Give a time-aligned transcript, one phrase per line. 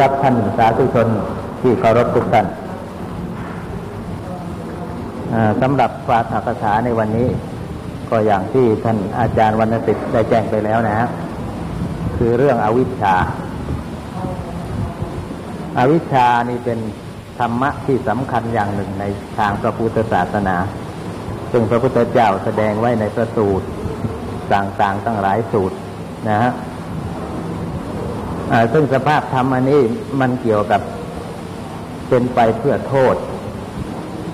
[0.00, 1.08] รับท่านสาธุชน
[1.60, 2.46] ที่เคารพทุกท่าน
[5.60, 7.28] สำหรับวาถกถาในวันนี้
[8.10, 11.08] ก็อย่างที่ท่านอาจารย์วรรณสิทธิ์ได้แจ้งไปแล้วนะฮะ
[12.16, 13.16] คือเรื่องอวิชชา
[15.78, 16.78] อาวิชชานี่เป็น
[17.38, 19.04] ธรรมะที่สำคัญอย่างหนึ่งใน
[19.38, 20.56] ทางพระพุทธศาสนา
[21.52, 23.66] ซึ่งพระพุทธเจ้าแสดงไว้ในพระสูตร
[24.54, 25.76] ต่างๆตั้งหลายสูตร
[26.28, 26.52] นะฮะ
[28.72, 29.80] ซึ่งสภาพธรรมอันนี้
[30.20, 30.80] มันเกี่ยวกับ
[32.08, 33.14] เป็นไปเพื่อโทษ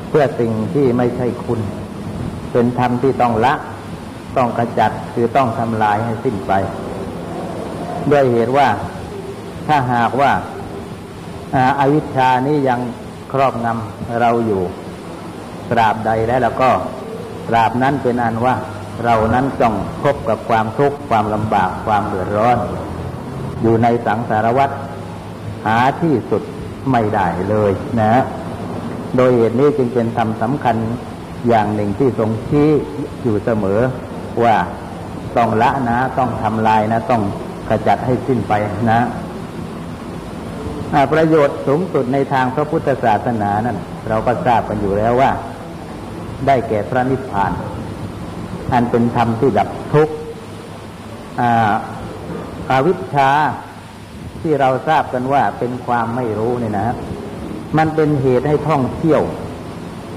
[0.09, 1.61] เพื่อสิ่งที่ไม่ใช่คุณ
[2.52, 3.55] เป็นธรรมที่ต้องละ
[4.37, 6.52] ต้องกระจัดคือต้องทำลายให้สิ้นไป
[8.11, 8.69] ด้วยเหตุว่า
[9.66, 10.33] ถ้าหากว่า
[11.80, 12.80] อาวิชชานี้ยัง
[13.33, 14.63] ครอบงำเราอยู่
[15.71, 16.71] ตราบใดแล้วแล้วก็
[17.49, 18.55] ตราบนั้นเป็นอันว่า
[19.05, 22.59] เรานั้นต้องพบกับความทุกข์ความลำบากความเดือดร้อน
[23.62, 24.71] อยู่ในสังสารวัฏ
[25.66, 26.43] หาที่สุด
[26.91, 28.12] ไม่ได้เลยนะ
[29.16, 30.77] โดยเหตุนี้จึงเป็นธรรมสำคัญ
[31.49, 32.68] อย่างหนึ่งที่ทรงชี้
[33.23, 33.80] อยู่เสมอ
[34.45, 34.57] ว่า
[35.37, 37.23] ต้องละนะต้องทำลายนะ ต้อง
[37.68, 38.52] ขจัดให้สิ้นไป
[38.90, 39.01] นะ
[41.13, 45.30] ประโยชน์สูงสุดในทางพระพุทธศาสนานั้นเราก็ทราบกันอยู่แล้วว่า
[46.46, 47.52] ได้แก่พระนิพพาน
[48.73, 50.15] อันเป็นธรรมที่ดับทุกข์
[52.71, 53.30] อวิชชา
[54.41, 56.95] ที่เราทราบกันว่าเป็นความไม่รู้เนี่ยนะ
[57.79, 59.23] มันเป็นเหตุให้ท่องเที่ยว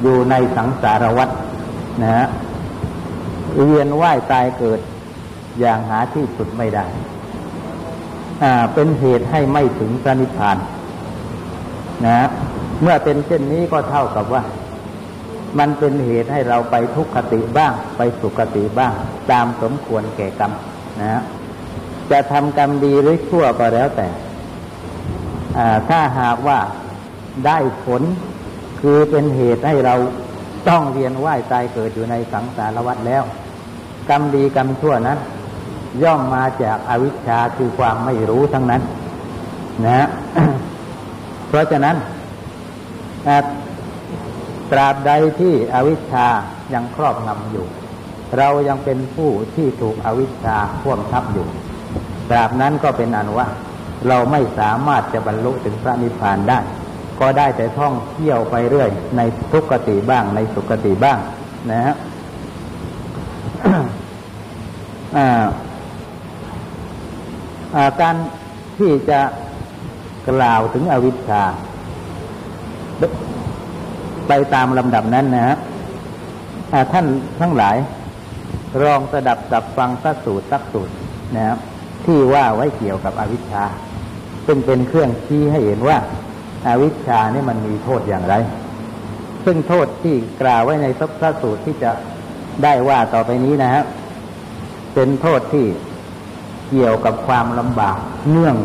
[0.02, 1.30] อยู่ในสังสารวัฏ
[2.04, 2.28] นะฮะ
[3.66, 4.80] เวียนว่ายตายเกิด
[5.60, 6.86] อย่างหาที่สุดไม่ได้
[8.44, 10.58] อ่า เป็นเหตุให้ไม่ถึงพระนิพพาน
[12.06, 12.28] นะ
[12.82, 14.44] เมื่อเป็นเช่นนี้ก็เท่ากับว่า
[15.60, 18.94] มันเป็นเหตุให้เราไปทุกขติบ้าง ไปสุขติบ้าง
[19.32, 20.52] ตามสมควรแก่กรรม
[21.02, 21.22] นะ
[22.12, 24.08] จะทำกรรมดีหรือชั่วก็แล้วแต่
[25.90, 26.60] ถ้าหากว่า
[27.46, 28.02] ได้ผล
[28.82, 29.96] คือเป็นเหตุให้เรา
[30.70, 33.24] ต้องเรียนว่ายตายเกิดอยู่ในสังสารวัฏแล้ว
[34.10, 35.20] กรรมดีกรรมชั่วนั้น
[36.04, 38.82] ย่อมมาจากอาวิชชาคือความไม่รู้ทั้งนั้น
[39.86, 40.08] นะ
[41.48, 41.96] เพราะฉะนั้น
[44.72, 46.28] ตราบใดที่อวิชชา
[46.74, 47.66] ยังครอบงำอยู่
[48.38, 51.48] เรายังเป็นผู้ที่ถูกอวิชชาพ่วงทับอยู่
[52.30, 53.48] ตราบนั้นก็เป็นอนุว่า
[54.08, 56.60] เราไม่สามารถจะบรรลุถึงพระนิพพานได้
[57.20, 59.22] ก็ได้แต่ท่องเที่ยวไปเรื่อย ใน
[59.52, 61.18] ทุกขติบ้าง ในสุขติบ้าง
[61.72, 61.96] นะฮะ
[68.02, 68.16] การ
[68.78, 69.20] ที่จะ
[70.30, 71.44] กล่าวถึงอวิชชา
[74.28, 75.56] ไปตามลำดับนั้นนะฮะ
[76.92, 77.06] ท่าน
[77.42, 77.76] ทั้งหลาย
[78.84, 80.94] ลองสดับสับฟังสักสูตรสักสูตร
[81.36, 81.58] นะครับ
[82.06, 83.66] ที่ว่าไว้เกี่ยวกับอวิชชา
[84.46, 85.98] ซึ่งเป็นเครื่องชี้ให้เห็นว่า
[86.68, 88.36] อาวิชชานี่มันมีโทษอย่างไร
[89.46, 90.88] ซึ่งโทษที่กล่าวไว้ใน
[91.20, 91.92] พระสูตรที่จะ
[92.64, 93.84] ได้ว่าต่อไปนี้นะฮะ
[94.94, 95.66] เป็นโทษที่
[96.70, 97.98] เกี่ยวกับความลำบาก
[98.32, 98.56] เนื่อง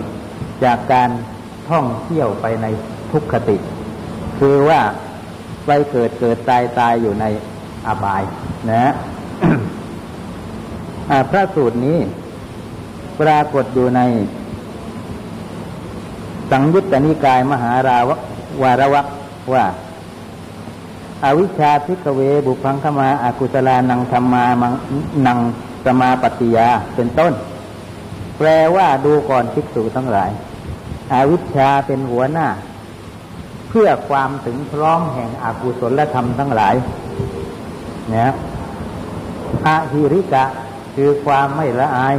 [0.64, 1.10] จากการ
[1.70, 2.66] ท่องเที่ยวไปใน
[3.12, 3.56] ทุกขติ
[4.38, 4.80] คือว่า
[5.66, 7.24] ไปเกิดเกิดตายตายอยู่ใน
[7.86, 8.22] อบาย
[8.70, 8.92] นะ
[11.30, 11.98] พระสูตรนี้
[13.20, 14.00] ปรากฏอยู่ใน
[16.50, 18.10] สังยุตตนิกายมหาราว
[18.62, 19.06] วารวัก
[19.53, 19.64] ว่า
[21.25, 24.72] อาวิชชาพิกเว บุพังขมาอากุศลานังธรรมามัง
[25.26, 25.38] นัง
[25.84, 27.32] สมาปฏิยาเป็นต้น
[28.36, 30.30] แปลว่าดูก่อนภิกษุทั้งหลาย
[31.12, 32.48] อาวิชชาเป็นหัวหน้า
[33.69, 36.75] เพื่อความถึงพร้อมแห่งอากุศลธรรมทั้งหลาย
[38.14, 38.32] นะ
[39.66, 40.44] อาหิริกะ
[40.94, 42.14] คือความไม่ละอาย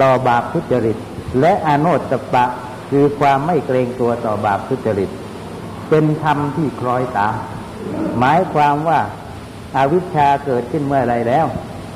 [0.00, 0.96] ต่อบาปทุจริต
[1.40, 2.44] และอโนตปะ
[2.90, 5.10] คือความไม่เกรงตัวต่อบาปทุจริต
[5.88, 7.34] เป็นธรรมที่คล้อยตาม
[8.18, 9.00] หมายความว่า
[9.76, 11.46] อาวิชชาเกิดขึ้นเมื่อไรแล้ว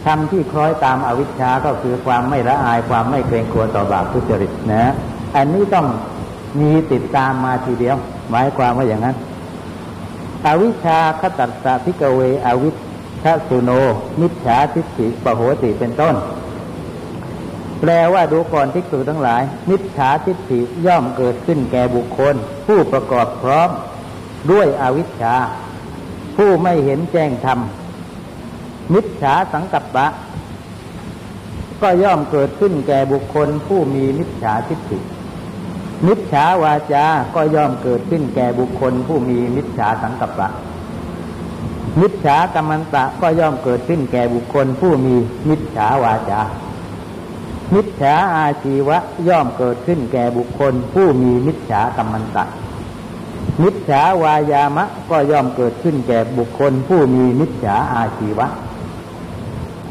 [0.06, 4.92] ธรรมที่คล้อยตามอาวิชชาก็คือความไม่ละอายความไม่เกรงกลัวต่อบาปทุจริตนะ
[5.36, 5.86] อันนี้ต้อง
[6.60, 7.96] มีติดตามมาทีเดียว
[8.30, 9.16] หมายความว่าอย่างนั้น
[10.46, 12.76] อวิชชาขตัสสะพิกเวอวิช
[13.22, 13.70] ชาสุโน
[14.20, 16.14] มิจฉาทิฏฐิปโหติเป็นต้น
[17.80, 22.34] แปลว่าดูก่อนทิฏฐิทั้งหลาย มิจฉาทิฏฐิย่อมเกิดขึ้นแก่บุคคล
[22.66, 23.70] ผู้ประกอบพร้อม
[24.50, 25.34] ด้วยอวิชชา
[26.36, 27.58] ผู้ไม่เห็นแจ้งธรรม
[28.94, 30.06] มิจฉาสังกัปปะ
[31.82, 34.98] ก็ย่อมเกิดขึ้นแก่บุคคล ผู้มีมิจฉาทิฏฐิ
[36.06, 37.04] มิจฉาวาจา
[37.34, 40.48] ก็ย่อมเกิดขึ้นแก่บุคคล ผู้มีมิจฉาสังกัปปะ
[42.00, 45.14] มิจฉากรรมันตะก็ย่อมเกิดขึ้นแก่บุคคล ผู้มี
[45.48, 46.40] มิจฉาวาจา
[47.74, 52.44] มิจฉาอาชีวะย่อมเกิดขึ้นแก่บุคคล ผู้มีมิจฉากรรมันตะ
[53.62, 58.46] มิจฉาวายามะก็ย่อมเกิดขึ้นแก่บุคคล ผู้มีมิจฉาอาชีวะ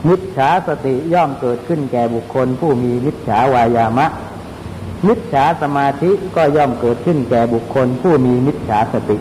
[0.08, 4.08] มิจฉาสติย่อมเกิดขึ้นแก่บุคคล ผู้มีมิจฉาวายามะ
[5.08, 9.18] มิจฉาสมาธิก็ย่อมเกิดขึ้นแก่บุคคล ผู้มีมิจฉาสติ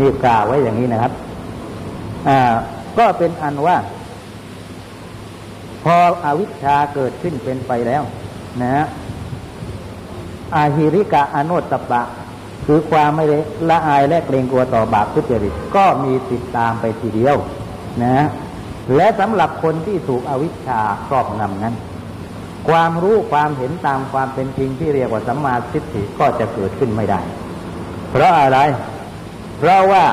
[0.00, 1.12] นี่กล่าวไว้อย่างนี้นะครับ
[2.28, 2.40] อ่า
[2.98, 3.76] ก็เป็นอันว่า
[5.84, 8.02] พออวิชชาเกิดขึ้นเป็นไปแล้ว
[8.62, 8.84] นะฮะ
[10.54, 12.02] อาหิริกะอนุตตปะ
[12.66, 13.24] คือความไม่
[13.70, 17.36] ละอายและเกรงกลัวต่อบาปทุจริตก็มีติดตามไปทีเดียว
[18.04, 18.26] นะ
[18.96, 21.74] และสำหรับคนที่ถูกอวิชชาครอบงำนั้น
[22.68, 27.20] ความรู้ความเห็นตามความเป็นจริงที่เรียกว่าสัมมาทิฏฐิก็จะเกิดขึ้นไม่ได้
[28.10, 28.58] เพราะอะไร
[29.58, 30.04] เพราะว่า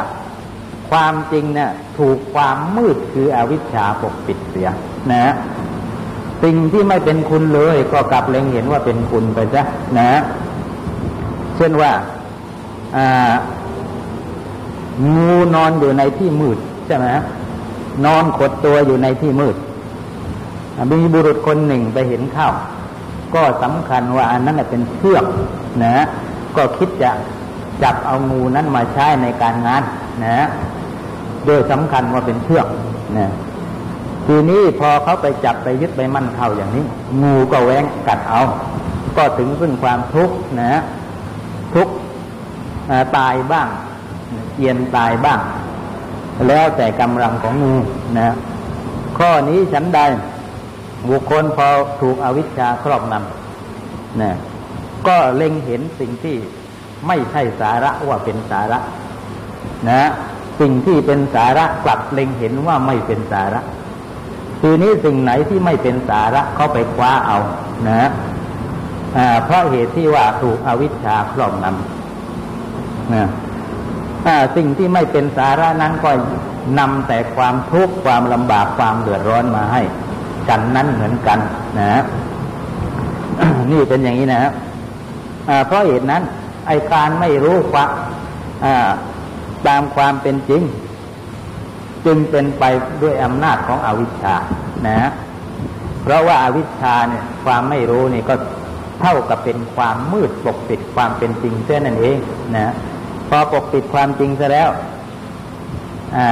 [0.91, 4.69] ความจริงเนี่ยถูกความมืดคืออวิชชาปกปิดเสีย
[5.11, 5.33] นะ
[6.43, 9.63] สิ่งที่ไม่เป็นคุณเลยก็กลับเล็งเห็นว่าเป็นคุณไปซะ
[9.99, 10.09] นะ
[11.57, 11.91] เช่นว่า
[15.15, 16.57] งูนอนอยู่ในที่มืด
[16.87, 17.07] ใช่ไหม
[18.05, 19.55] นอนขดตัวอยู่ในที่มืด
[20.91, 22.49] มีบุรุษคนหนึ่งไปเห็นเข้า
[23.35, 25.25] ก็สำคัญว่าอันนั้นเป็นเชือก
[25.83, 26.05] นะ
[26.55, 27.11] ก็คิดจะ
[27.83, 29.83] จับเอางูนั้นมาใช้ในการงาน
[30.23, 30.47] นะ
[31.45, 32.67] โดยสำคัญว่าเป็นเชือก
[33.17, 33.27] นะ
[34.27, 36.85] ทีนี้พอเขาไปจับไปยึดไปมั่นเข้าอย่างนี้
[37.21, 38.41] งูก็แหวงกัดเอา
[39.17, 40.81] ก็ถึงซึ่งความทุกข์นะ
[41.73, 41.93] ทุกข์
[43.17, 43.67] ตายบ้าง
[44.57, 45.39] เยียนตายบ้าง
[46.47, 47.75] แล้วแต่กำลังของงู
[48.19, 48.35] นะ
[49.17, 49.99] ข้อนี้ฉันใด
[51.09, 51.67] บุคคลพอ
[52.01, 54.31] ถูกอวิชชาครอบงำนะ
[55.07, 56.35] ก็เล็งเห็นสิ่งที่
[57.07, 58.79] ไม่ใช่สาระว่าเป็นสาระ
[59.89, 60.09] นะ
[60.59, 63.61] สิ่งที่เป็นสาระกลับเล็งเห็นว่าไม่เป็นสาระ
[64.61, 67.37] ทีนี้สิ่งไหนที่ไม่เป็นสาระเขาไปคว้าเอา
[67.87, 68.09] นะ
[69.45, 73.27] เพราะเหตุที่ว่าถูกอวิชชาครอบงำนะ
[74.55, 76.11] สิ่งที่ไม่เป็นสาระนั้นก็
[76.79, 79.81] นำแต่ความทุกข์ความลำบากความเดือดร้อนมาให้
[80.49, 81.39] กันนั้นเหมือนกัน
[81.79, 82.01] นะ
[83.71, 84.51] นี่เป็นอย่างนี้นะ
[85.65, 86.21] เพราะเหตุนั้น
[86.67, 87.89] ไอการไม่รู้ความ
[89.67, 90.61] ตามความเป็นจริง
[92.05, 92.63] จึงเป็นไป
[93.03, 94.35] ด้วยอำนาจของอวิชชา
[94.87, 95.11] นะ
[96.03, 98.35] เพราะว่าอาวิชชาเนี่ยความไม่รู้นี่ก็
[99.01, 102.17] เท่ากับเป็นความมืดปกปิดความเป็นจริงเส้นนั่นเอง
[102.55, 102.73] นะ
[103.29, 104.69] พอปกปิดความจริงซะแล้ว
[106.17, 106.29] อ่า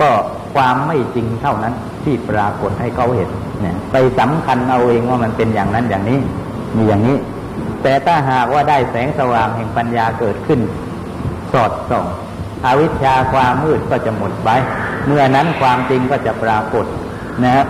[0.00, 0.10] ก็
[0.54, 3.30] ความไม่จริงเท่านั้นที่ปรากฏให้เขาเห็น
[3.62, 6.18] เนี่ย ไปสำคัญเอาเองว่ามันเป็นอย่างนั้นอย่างนี้
[6.76, 7.16] มีอย่างนี้
[7.82, 10.60] แต่ถ้าหากว่าได้แสงสว่างแห่งปัญญาเกิดขึ้น
[11.52, 12.06] สอดส่อง
[12.66, 14.48] อวิชชาความมืดก็จะหมดไป
[15.06, 16.86] เมื่อนั้นความจริงก็จะปรากฏ
[17.44, 17.66] นะครับ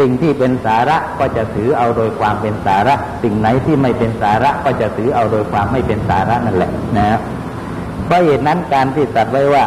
[0.00, 7.20] สิ่งที่เป็นสาระก็จะถือเอาโดยความเป็นสาระ สิ่งไหนที่ไม่เป็นสาระก็จะถือเอาโดยความไม่เป็นสาระนั่นแหละนะครับ
[8.04, 9.66] เพราะเหตุนั้นการที่ตัดไว้ว่า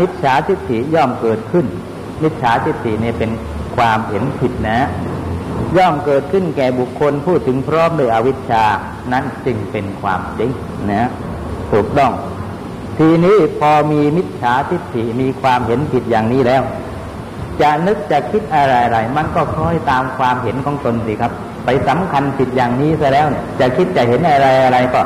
[0.00, 1.66] มิจฉาทิฏฐิย่อมเกิดขึ้น
[2.22, 3.30] มิจฉาทิฏฐิเนี่ยเป็น
[3.76, 4.88] ความเห็นผิดนะ
[5.76, 8.64] ย่อมเกิดขึ้นแก่บุคคลพูดถึงพร้อมด้วยอวิชชา
[9.12, 10.50] นั้นจึงเป็นความจริง
[10.90, 11.08] นะ
[11.72, 12.12] ถูกต้อง
[12.98, 16.62] ทีนี้พอมีมิจฉาทิฏฐิมีความเห็นผิดอย่างนี้แล้ว
[17.60, 21.32] จะนึกจะคิดอะไรๆมันก็คล้อยตามความเห็นของตนสิครับ
[21.64, 25.00] ไปสำคัญผิดอย่างนี้ซะแล้วเนี่ยจะคิดจะเห็นอะไรอะไรก็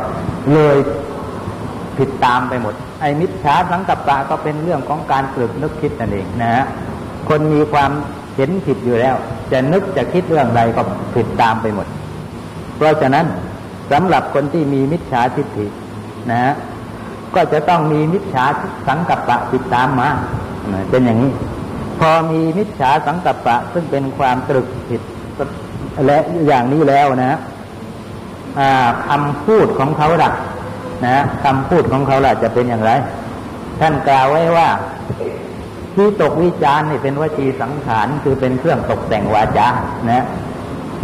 [0.53, 0.77] เลย
[1.99, 6.65] ผิดตามไปหมด ไอ้มิจฉาสังกัปปะก็เป็นเรื่องของการกลึกนึกคิดนั่นเองนะฮะ
[7.29, 7.91] คนมีความ
[8.37, 9.15] เห็นผิดอยู่แล้ว
[9.53, 10.83] จะนึกจะคิดเรื่องใดก็
[11.15, 11.87] ผิดตามไปหมด
[12.77, 13.27] เพราะฉะนั้น
[13.93, 15.67] สำหรับคนที่มีมิจฉาทิฏฐิ
[16.31, 16.55] นะฮะ
[17.35, 18.45] ก็จะต้องมีมิจฉา
[18.89, 20.09] สังกัปปะติดตามมา
[20.91, 21.33] เป็นอย่างนี้
[21.99, 25.01] พอมีมิจฉาสังกัปปะซึ่งเป็นความตรึกผิด
[26.07, 27.39] และอย่างนี้แล้วนะ
[29.07, 30.31] คำพูดของเขาล่ะ
[31.07, 32.91] นะคำพูดของเขาล่ะจะเป็นอย่างไร
[33.81, 34.69] ท่านกล่าวไว้ว่า
[35.95, 39.69] ที่ตกวิจารณ์นี่เป็นวจีสังขารคือเป็นเครื่องตกแต่งวาจา
[40.11, 40.25] นะ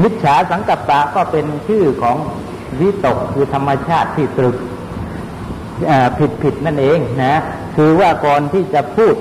[0.02, 2.16] มิจฉาสังกัปปะก็เป็นชื่อของ
[2.80, 4.56] วิตกคือธรรมชาติที่ตรึก
[6.18, 7.40] ผิดผิดนั่นเองนะ
[7.76, 9.14] คือว่าก่อนที่จะพูด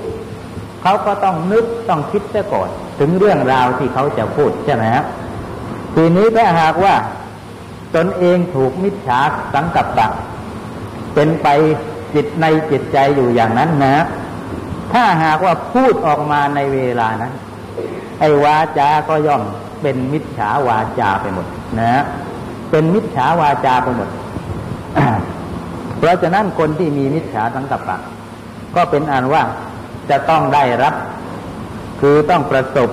[0.82, 2.68] เขาก็ต้องนึกต้องคิดซะก่อน
[2.98, 5.04] ถึงเรื่องราวที่เขาจะพูดใช่ไหมครับ
[5.94, 6.94] ทีนี้ถ้าหากว่า
[7.96, 9.20] ตนเองถูกมิจฉา
[9.54, 10.08] สังกัปปะ
[11.14, 11.48] เป็นไป
[12.14, 13.96] จิตในจิตใจอยู่อย่างนั้นนะ
[14.92, 17.32] ถ้าหากว่าพูดออกมาในเวลานั้น
[18.20, 19.42] ไอ้วาจาก็ย่อม
[19.82, 21.46] เป็นมิจฉาวาจาไปหมด
[21.80, 22.02] นะ
[22.70, 24.08] เป็นมิจฉาวาจาไปหมด
[26.06, 27.96] ราะฉะนั้นคนที่มีมิจฉาสังกัปปะ
[28.76, 29.42] ก็เป็นอันว่า
[30.10, 30.94] จะต้องได้รับ
[32.00, 32.90] คือต้องประสบ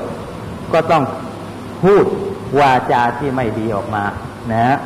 [0.74, 1.04] ก็ต้อง
[1.84, 2.06] พูด
[2.60, 4.04] วาจาที่ไม่ดีออกมา
[4.52, 4.78] นะ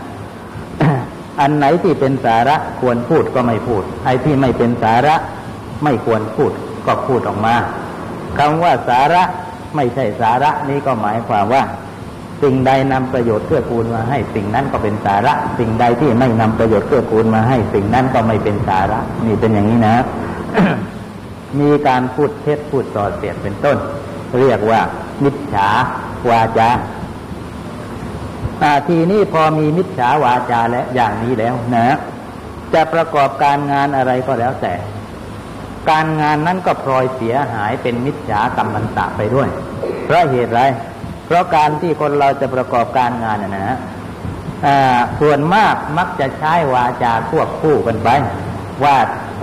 [1.40, 5.16] อันไหนที่เป็นสาระควรพูดก็ไม่พูด ไอ้ที่ไม่เป็นสาระ
[5.84, 6.52] ไม่ควรพูด
[6.88, 7.56] ก็พูดออกมา
[8.38, 9.24] คำว่าสาระ
[9.76, 11.64] ไม่ใช่สาระนี้ก็หมายความว่า
[12.44, 19.96] สิ่งใดนำประโยชน์เพื่อกูลมาให้สิ่งนั้นก็เป็นสาระ สิ่งใดที่ไม่นำประโยชน์เพื่อกูลมาให้สิ่งนั้นก็ไม่เป็นสาระนี่เป็นอย่างนี้นะ
[21.60, 23.78] มีการพูดเท็จพูดส่อเสียดเป็นต้น
[24.40, 24.82] เรียกว่า
[25.24, 25.70] มิจฉา
[26.30, 26.70] วาจา
[28.88, 31.98] ทีนี้พอมีมิจฉาวาจาและอย่างนี้แล้วนะ
[32.74, 34.74] จะประกอบการงานอะไรก็แล้วแต่
[35.90, 39.50] การงานนั้นก็พลอยเสียหายเป็นมิจฉากรรมันตะไปด้วย
[40.06, 40.62] เพราะเหตุไร
[41.26, 43.78] เพราะการที่คนเราจะประกอบการงานนะฮะ
[45.20, 48.10] ส่วนมากมักจะใช้วาจาควบคู่กันไป
[48.84, 48.96] ว่า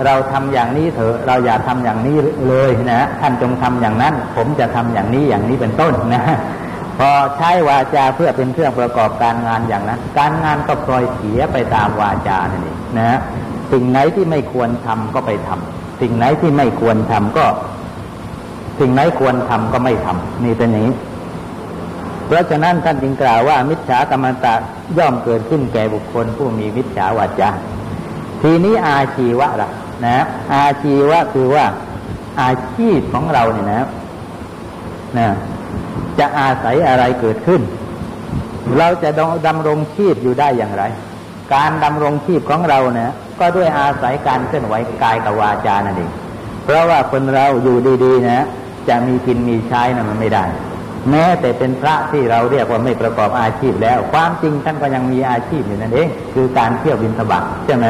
[0.05, 2.17] เราทำอย่างนี้เถอะเราอย่าทำอย่างนี้
[2.49, 6.25] เลยนะท่านจงทำอย่างนั้น ผมจะทำอย่างนี้อย่างนี้เป็นต้นนะ
[6.99, 13.19] พอใช้วาจาเพื่อเป็นเครื่องประกอบการงานอย่างนั้น การงานก็ปล่อยเสียไปตามวาจานั่นเองนะ
[13.73, 17.45] สิ่งไหนที่ไม่ควรทำก็ไปทำสิ่งไหนที่ไม่ควรทำก็
[18.81, 20.97] สิ่งไหนควรทำก็ไม่ทำนี่เป็นอย่างนี้
[22.33, 24.55] เพราะฉะนั้นท่านจึงกล่าวว่า มิจฉากรรมตะ
[24.99, 27.51] ย่อมเกิดขึ้นแก่บุคคลผู้มีมิจฉาวาจา
[28.43, 29.71] ทีนี้อาชีวะล่ะ
[30.07, 30.25] นะ
[30.55, 31.67] อาชีวะคือว่า
[32.43, 33.89] อาชีพของเราเนี่ยนะ
[35.19, 35.29] นะ
[36.19, 37.61] จะอาศัยอะไรเกิดขึ้น
[38.79, 39.11] เราจะ
[39.47, 40.85] ดำรงชีพอยู่ได้อย่างไร
[41.55, 43.11] การดำรงชีพของเราเนี่ย
[43.41, 46.11] ก็ด้วยอาศัยการเคลื่อนไหวกายกับวาจานั่นเอง
[46.65, 48.47] เพราะว่าคนเราอยู่ดีๆนะ
[48.89, 50.47] จะมีกินมีใช้นะมันไม่ได้
[51.11, 57.87] แม้แต่เป็นพระที่เราเรียกว่าไม่ประกอบอาชีพแล้ว ความจริงท่านก็ยังมีอาชีพอยู่นั่นเอง คือการเที่ยวบินสบักใช่ไหม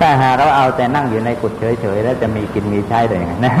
[0.00, 3.54] ถ้าหาเราเอาแต่นั่งอยู่ในกุฏเฉยๆแล้วจะมีกินมีใช้ได้ยังไงนะ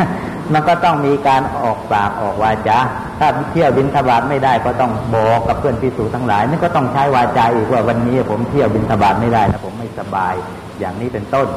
[0.52, 2.78] มันก็ต้องมีการออกปากออกวาจา
[3.18, 10.34] ถ้าเที่ยวบินทบาทไม่ได้ก็ต้องบอกกับเพื่อนพิสูจทั้งหลายนี่ก็ต้องใช้วาจาอีกว่าวันนี้ผมเที่ยวบินทบาทไม่ได้นะผมไม่สบาย
[10.80, 11.48] อย่างนี้เป็นต้น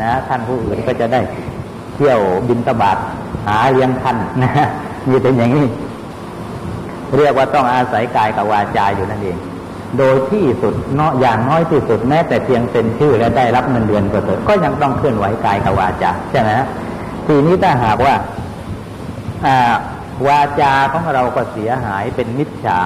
[0.00, 1.20] นะ ท่านผู้อื่นก็จะได้
[1.94, 2.96] เที่ยวบินทบาท
[3.46, 4.52] หาเลี้ยงท่านนะ
[5.08, 5.66] นี่เป็นอย่างนี้
[7.16, 9.38] เรียกว่าต้องอาศัยกายกับวาจาอยู่นั่นเอง
[9.98, 16.50] โดยที่สุดเนาะอย่างน้อยที่สุดแม้แต่เพียงเป็นชื่อและได้รับเงินเดือนก็เถอะก็ยังต้องเคลื่อนไหวกายกับวาจาใช่ไหม
[17.26, 18.14] ทีนี้ถ้าหากว่า
[20.28, 22.78] วาจาของเราก็เสียหายเป็นมิจฉา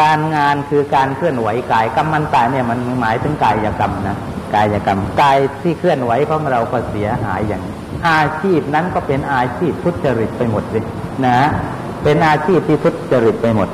[0.00, 4.16] การงานคือการเคลื่อนไหวกายกรรมมันตายเนี่ยมันหมายถึงกายกรรมนะ
[4.54, 7.62] กายกรรมกายที่เคลื่อนไหวของเราก็เสียหายอย่าง
[8.08, 10.84] อาชีพนั้นก็เป็นอาชีพทุจริตไปหมดเลย
[11.26, 11.38] นะ
[12.02, 13.68] เป็นอาชีพที่ทุจริตไปหมด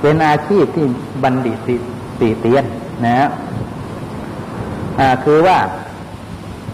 [0.00, 0.86] เป็นอาชีพที่
[1.22, 1.68] บัณฑิต
[2.20, 2.64] ตีเตียน
[3.04, 3.28] นะ
[5.00, 5.58] อ่าคือว่า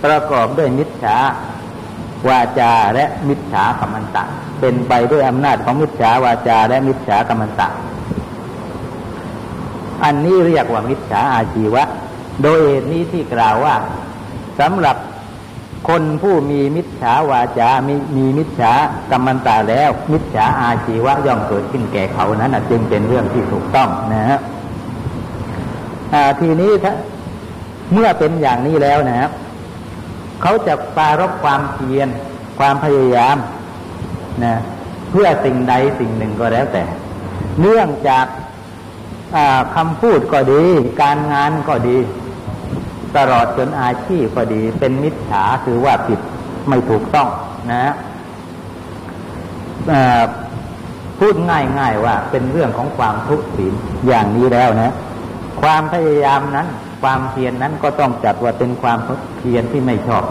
[0.04, 1.16] ประกอบด้วยมิจฉา
[2.28, 4.24] วาจาและมิจฉากรรมันตะ
[4.60, 7.68] เป็นไปด้วยอำนาจของมิจฉาวาจาและมิจฉากรรมันตะ
[10.04, 11.84] อันนี้เรียกว่ามิจฉาอาชีวะ
[12.42, 13.74] โดยเหตุนี้ที่กล่าวว่า
[14.60, 14.96] สำหรับ
[15.90, 18.72] คนผู้มีมิจฉาวาจามีมีมิจฉา
[19.10, 24.38] กรรมันตาแล้ว มิจฉาอาชีวะย่อมเกิดขึ้นแก่เขานั้นจึงเป็นเรื่องที่ถูกต้องนะฮะ
[26.40, 26.94] ทีนี้ถ้า
[27.92, 29.30] เมื่อเป็นอย่างนี้แล้วนะครับ
[30.42, 32.08] เขาจะปารบความเพียร
[32.58, 33.36] ความพยายาม
[34.44, 34.54] นะ
[35.10, 36.84] เพื่อสิ่งใดสิ่งหนึ่งก็แล้วแต่
[37.60, 38.26] เนื่องจาก
[39.74, 40.62] คำพูดก็ดี
[41.02, 41.98] การงานก็ดี
[43.16, 46.20] ตลอดจนอาชีพก็ดี เป็นมิจฉาคือว่าผิด
[46.68, 47.28] ไม่ถูกต้อง
[47.72, 47.94] นะ
[51.18, 53.74] พูดง่ายๆว่าเป็นเรื่องของความทุศีล
[54.06, 54.92] อย่างนี้แล้วนะ
[55.62, 56.66] ความพยายามนั้น
[57.02, 58.98] ความเพียรนนั้นก็ต้องจัดว่าเป็นความ
[59.38, 60.24] เพียรที่ไม่ชอบ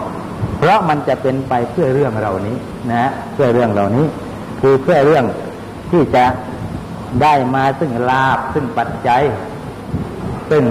[0.58, 2.56] เพราะมันจะเป็นไปเพื่อเรื่องเหล่านี้
[2.92, 4.06] นะเพื่อเรื่องเหล่านี้
[4.60, 5.24] คือเพื่อเรื่อง
[5.90, 6.24] ที่จะ
[7.22, 9.22] ได้มาซึ่งลาบซึ่งปัจจัย
[10.50, 10.64] ซึ่ง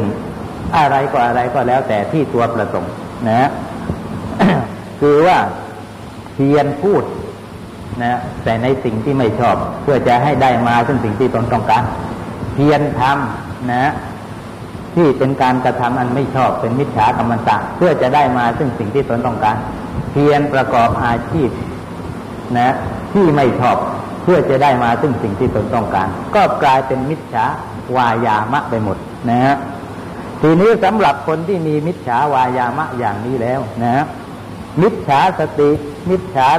[0.77, 2.91] อะไรก็อะไรก็แล้วแต่ที่ตัวประสงค์
[3.29, 3.49] นะ
[5.01, 5.37] คือว่า
[6.33, 7.03] เพียนพูด
[8.03, 11.83] นะแต่ในสิ่งที่ไม่ชอบ เพื่อจะให้ได้มาซึ่งสิ่งที่ตนต้องการ
[12.53, 13.91] เพียนทำนะ
[14.95, 19.55] ที่เป็นการกระทำอันไม่ชอบเป็นมิจฉากรรมตะเพื่อจะได้มาซึ่งสิ่งที่ตนต้องการ
[20.11, 21.49] เพียนประกอบอาชีพ
[22.57, 22.75] นะ
[23.13, 23.77] ที่ไม่ชอบ
[24.23, 27.45] เพื่อจะได้มาซึ่งสิ่งที่ตนต้องการ ก็กลายเป็นมิจฉา
[27.95, 28.97] วายามะไปหมด
[29.29, 29.55] นะฮะ
[30.41, 34.05] ทีนี้สำหรับคนที่มีมิจฉาวายามะอย่างนี้แล้วนะ
[34.81, 35.69] มิจฉาสติ
[36.09, 36.49] มิจฉา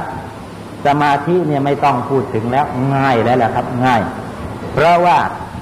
[0.85, 4.01] สมาธิเนี่ยไม่ต้องพูดถึงแล้วง่ายแล้วแหละครับ ง่าย
[4.73, 5.17] เพราะว่า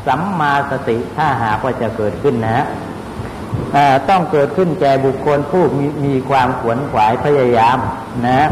[0.07, 2.65] สัมมาสติถ้าหากว่าจะเกิดขึ้นนะ
[4.09, 7.77] ต้องเกิดขึ้นแก่บุคคลผู้มีมีความขวนขวายพยายาม
[8.27, 8.47] นะ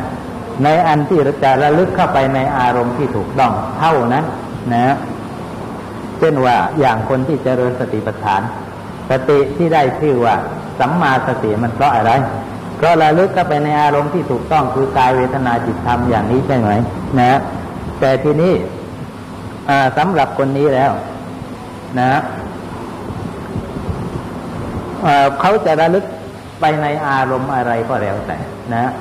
[0.64, 4.26] ในอันที่จะระลึกเข้าไปในอารมณ์ที่ถูกต้องเท่านั้น
[4.74, 4.96] นะ
[6.20, 8.42] เช่นว่าอย่างคนที่เจริญสติปัฏฐาน
[9.10, 10.36] สติที่ได้ชื่อว่า
[10.80, 12.12] สัมมาสติมันเพราะอะไร
[12.82, 16.72] ก็ระลึกก็ไปในอารมณ์ที่ถูกต้องคือกายเวทนาจิตธรรมอย่างนี้ใช่ไหม
[17.20, 17.40] นะ
[18.00, 18.54] แต่ทีนี้
[19.98, 20.92] สำหรับคนนี้แล้ว
[22.00, 22.20] นะ
[25.40, 26.06] เขาจะระลึก
[26.60, 28.38] ไปในอารมณ์อะไรก็แล้วแต่
[28.74, 28.92] นะ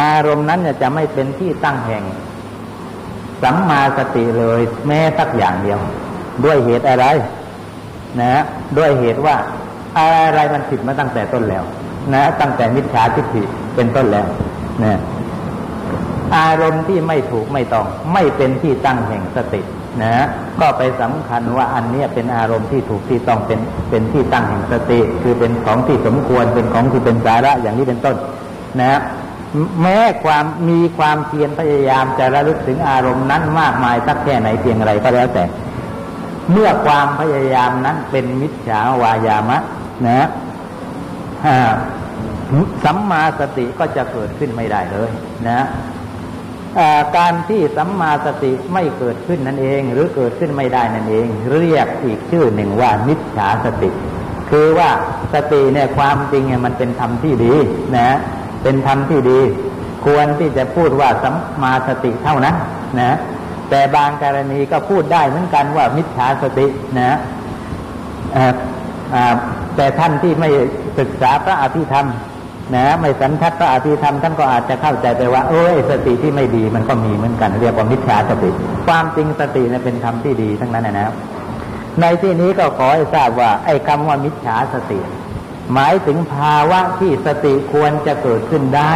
[0.00, 2.04] อารมณ์นั้นจะไม่เป็นที่ตั้งแห่ง
[3.42, 5.78] สัมมาสติเลย แม้สักอย่างเดียว
[6.44, 7.06] ด้วยเหตุอะไร
[8.20, 8.42] นะ
[8.78, 9.36] ด้วยเหตุว่า
[9.98, 11.64] อะไรมันผิดมาตั้งแต่ต้นแล้ว
[12.14, 13.42] นะ ตั้งแต่มิจฉาทิฏฐิ
[13.74, 14.26] เป็นต้นแล้ว
[14.84, 14.98] นะ
[16.36, 19.62] อารมณ์ที่ไม่ถูกไม่ต้อง ไม่เป็นที่ตั้งแห่งสติ
[20.02, 20.26] นะ
[20.60, 23.60] ก็ไปสำคัญว่าอันนี้เป็นอารมณ์ที่ถูกที่ต้องเป็น
[23.90, 28.16] เป็นที่ตั้งแห่งสติ คือเป็นของที่สมควรเป็นของที่เป็นสาระอย่างนี้เป็นต้น
[28.80, 29.00] นะ
[29.82, 35.44] แม้ความมีความเพียรพยายามจะระลึกถึงอารมณ์นั้นมากมายสักแค่ไหนเพียงไรก็แล้วแต่
[36.52, 39.58] เมื่อความพยายามนั้นเป็นมิจฉาวายามะ
[40.06, 40.28] นะ
[42.84, 45.10] สัมมาสติก็จะเกิดขึ้นไม่ได้เลย
[45.48, 45.60] นะ
[47.16, 53.90] การที่สัมมาสติไม่เกิดขึ้นนั่นเอง หรือเกิดขึ้นไม่ได้นั่นเอง เรียกอีกชื่อหนึ่งว่ามิจฉาสติ
[54.50, 54.90] คือว่า
[55.34, 57.54] สติเนี่ยความจริงเนี่ยมันเป็นธรรมที่ดี
[57.96, 58.18] นะ
[58.62, 59.40] เป็นธรรมที่ดี
[60.04, 62.54] ควรที่จะพูดว่าสัมมาสติเท่านั้น
[63.00, 63.16] นะ
[63.70, 66.66] แต่บางกรณีก็พูดได้เหมือนกันว่ามิจฉาสติ
[66.98, 67.18] นะ
[69.76, 70.48] แต่ท่านที่ไม่
[70.98, 72.06] ศึกษาพระอภิธรรม
[72.74, 78.50] นะไม่สันทัดพระอภิธรรมท่านก็อาจจะเข้าใจไปว่าโอ้ยสติที่ไม่ดีมันก็มีเหมือนกัน เรียกว่ามิจฉาสติ
[78.86, 81.12] ความจริงสติเนี่ยเป็นธรรมที่ดีทั้งนั้นนะครับ
[82.00, 85.00] ในที่นี้ก็ขอให้ทราบว่า ไอ้คำว่ามิจฉาสติ
[85.72, 88.92] หมายถึงภาวะที่สติควรจะเกิดขึ้นได้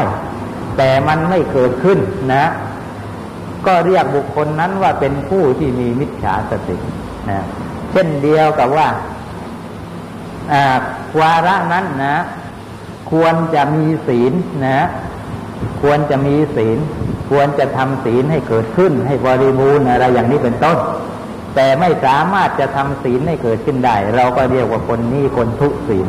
[0.76, 1.98] แต่มันไม่เกิดขึ้น
[2.34, 2.50] นะ
[3.66, 6.76] ก็เรียกบุคคลนั้นว่าเป็นผู้ที่มีมิจฉาสติ
[7.30, 7.44] นะ
[7.92, 8.88] เช่นเดียวกับว่า
[11.20, 12.16] วาระนั้นนะ
[13.10, 14.32] ควรจะมีศีล
[14.66, 14.86] นะ
[15.82, 16.78] ควรจะมีศีล
[17.30, 20.78] ควรจะทำศีลให้เกิดขึ้น ให้บริบูรณ์อะไรอย่างนี้เป็นต้น
[21.54, 26.06] แต่ไม่สามารถจะทำศีลให้เกิดขึ้นได้ เราก็เรียกว่าคนนี้คนทุศีล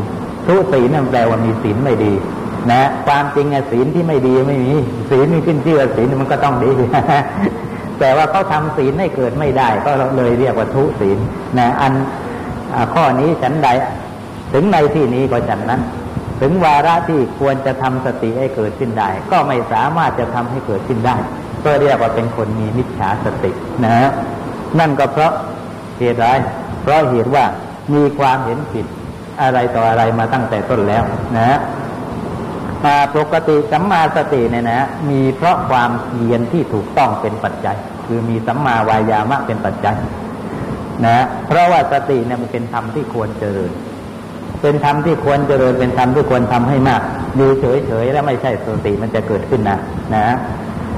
[0.47, 2.13] ทุศีลนั่นแปลว่ามีศีลไม่ดี
[2.71, 4.73] นะความจริงศีลที่ไม่ดีไม่มี
[5.11, 6.71] ศีลมีขึ้นชื่อศีลมันก็ต้องดี
[7.99, 11.17] แต่ว่าเขาทำศีลให้เกิดไม่ได้ ก็เลยเรียกว่าทุศีล
[11.59, 11.93] นะอัน
[12.93, 13.69] ข้อนี้ฉันใด
[14.53, 15.81] ถึงในที่นี้ก็ฉันนั้น
[16.41, 21.15] ถึงวาระที่ควรจะทำสติให้เกิดขึ้นได้ ก็ไม่สามารถจะทำให้เกิดขึ้นได้
[21.65, 23.51] ก็เรียกว่าเป็นคนมีมิจฉาสติ
[23.85, 23.95] นะ
[24.79, 25.33] นั่นก็เพราะ
[25.99, 26.25] เหตุไร
[26.81, 27.45] เพราะเหตุว่า
[27.93, 28.85] มีความเห็นผิด
[29.41, 31.03] อะไรต่ออะไรมาตั้งแต่ต้นแล้ว
[31.37, 31.57] นะ
[33.15, 39.95] ปกติสัมมาสติเนี่ยนะมีเพราะความเพียรที่ถูกต้องเป็นปัจจัย คือมีสัมมาวายามะเป็นปัจจัย
[41.05, 43.71] นะเพราะว่าสติเนี่ยมันเป็นธรรมที่ควรเจริญ
[44.61, 47.01] เป็นธรรมที่ควรเจริญ เป็นธรรมที่ควรทำให้มาก
[47.35, 49.79] อยู่เฉยๆแล้วไม่ใช่สติมันจะเกิดขึ้นนะ
[50.15, 50.25] นะ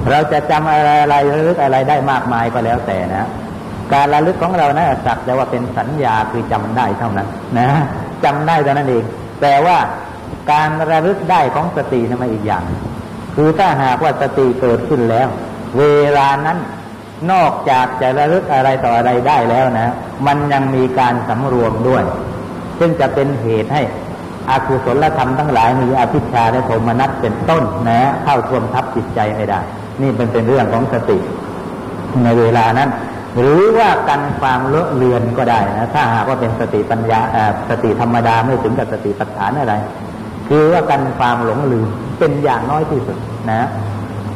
[0.10, 3.28] เราจะจำอะไรอะไรระลึกอะไรได้มากมายก็แล้วแต่นะ
[3.94, 7.28] การระลึกของเรานะสักแต่ว่าเป็นสัญญาคือจำได้เท่านั้น
[7.60, 7.70] นะ
[8.24, 9.04] จำได้เท่านั้นเอง
[9.42, 9.78] แต่ว่า
[10.52, 12.64] การระลึกได้ของสตินั้นมาอีกอย่าง
[13.36, 15.28] คือถ้าหากว่าสติเกิดขึ้นแล้ว
[15.78, 15.84] เว
[16.18, 16.58] ลานั้น
[17.32, 19.94] นอกจากจะระลึกอะไรต่ออะไรได้แล้วนะ
[20.28, 22.04] มันยังมีการสำรวมด้วย
[22.80, 23.82] ซึ่งจะเป็นเหตุให้
[24.50, 29.60] อากุศลธรรมทั้งหลายมีอภิชาและโทมนัสเป็นต้นนะ เข้าท่วมทับจิตใจให้ได้
[30.02, 31.18] นี่เป็นเป็นเรื่องของสติ
[32.24, 32.90] ในเวลานั้น
[33.36, 37.20] หรือว่ากันความเลอะเลือนก็ได้นะ ถ้าหากว่าเป็นสติปัญญา
[37.70, 39.76] สติธรรมดาไม่ถึงกับสติปัฏฐานอะไร
[40.48, 41.88] คือว่ากันความหลงลืม
[42.20, 43.18] เป็นอย่างน้อยที่สุด
[43.52, 43.68] นะ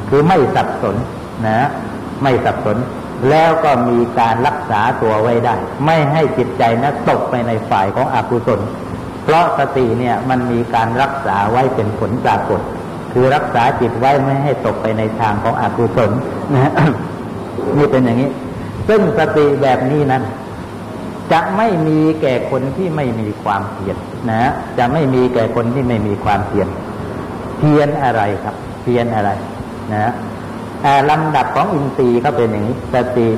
[0.10, 0.96] คือไม่สับสน
[1.48, 1.68] นะ
[2.24, 2.78] ไม่สับสน
[3.30, 8.60] แล้วก็มีการรักษาตัวไว้ได้ ไม่ให้จิตใจนะตกไปในฝ่ายของอกุศล
[9.24, 12.62] เพราะสติเนี่ยมันมีการรักษาไว้เป็นผลปรากฏ
[13.14, 16.12] คือรักษาจิตไว้ไม่ให้ตกไปในทางของอกุศล
[16.54, 16.72] นะ
[17.78, 18.30] นี่เป็นอย่างนี้
[18.88, 20.24] ซึ่งสติแบบนี้นั้น
[21.32, 23.98] จะไม่มีแก่คนที่ไม่มีความเพียร
[24.32, 26.68] นะ จะไม่มีแก่คนที่ไม่มีความเพียร
[27.58, 29.30] เพียรอะไรครับ เพียรอะไร
[29.94, 30.12] นะ
[31.10, 33.30] ลำดับของอินทรีย์ก็เป็นอย่างนี้สติ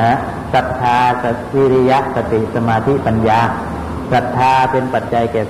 [0.00, 0.12] นะ
[0.54, 1.24] ศรัทธาส
[1.56, 3.40] วิริยะสติสมาธิปัญญา
[4.12, 5.42] ศรัทธาเป็นปัจจัยแก่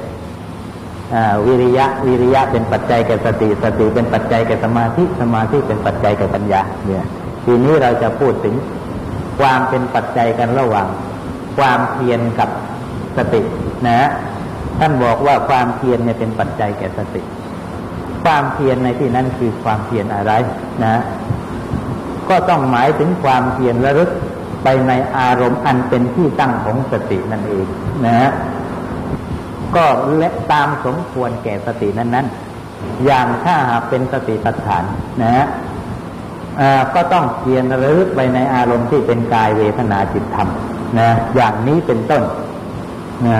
[1.46, 7.06] วิริยะ วิริยะเป็นปัจจัยแก่สติ สติเป็นปัจจัยแก่สมาธิ สมาธิเป็นปัจจัยแก่ปัญญา เนี่ย
[7.44, 8.54] ทีนี้เราจะพูดถึง
[9.40, 10.86] ความเป็นปัจจัยกันระหว่าง
[11.58, 12.48] ความเพียรกับ
[13.16, 13.42] สติ
[13.86, 14.08] นะ
[14.78, 17.22] ท่านบอกว่าความเพียรเนี่ยเป็นปัจจัยแก่สติ
[18.24, 20.32] ความเพียรในที่นั้นคือความเพียรอะไร
[20.84, 21.02] นะ
[22.28, 24.10] ก็ต้องหมายถึงความเพียรระลึก
[24.64, 27.66] ไปในอารมณ์อันเป็นที่ตั้งของสตินั่นเอง
[28.06, 28.30] นะ
[29.76, 34.84] ก็เละตามสมควรแก่สตินั้นๆ อย่างถ้าหากเป็นสติปัฏฐาน
[35.22, 35.46] นะ
[36.94, 40.48] ก็ต้องเพียรระลึกไปในอารมณ์ที่เป็นกายเวทนาจิตธรรม
[40.98, 42.22] นะอย่างนี้เป็นต้น
[43.28, 43.38] นะ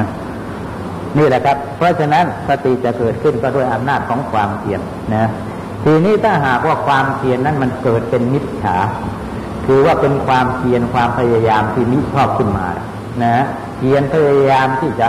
[1.18, 4.80] นี่แหละครับ เพราะฉะนั้นสติจะเกิดขึ้นก็ด้วยอำนาจของความเพียร
[5.14, 5.26] นะ
[5.84, 8.76] ทีนี้ถ้าหากว่าความเพียรนั้นมันเกิดเป็นมิจฉา
[9.66, 12.66] คือว่าเป็นความเพียรความพยายามที่มิชอบขึ้นมา
[13.24, 13.44] นะ
[13.78, 15.08] เพียรพยายามที่จะ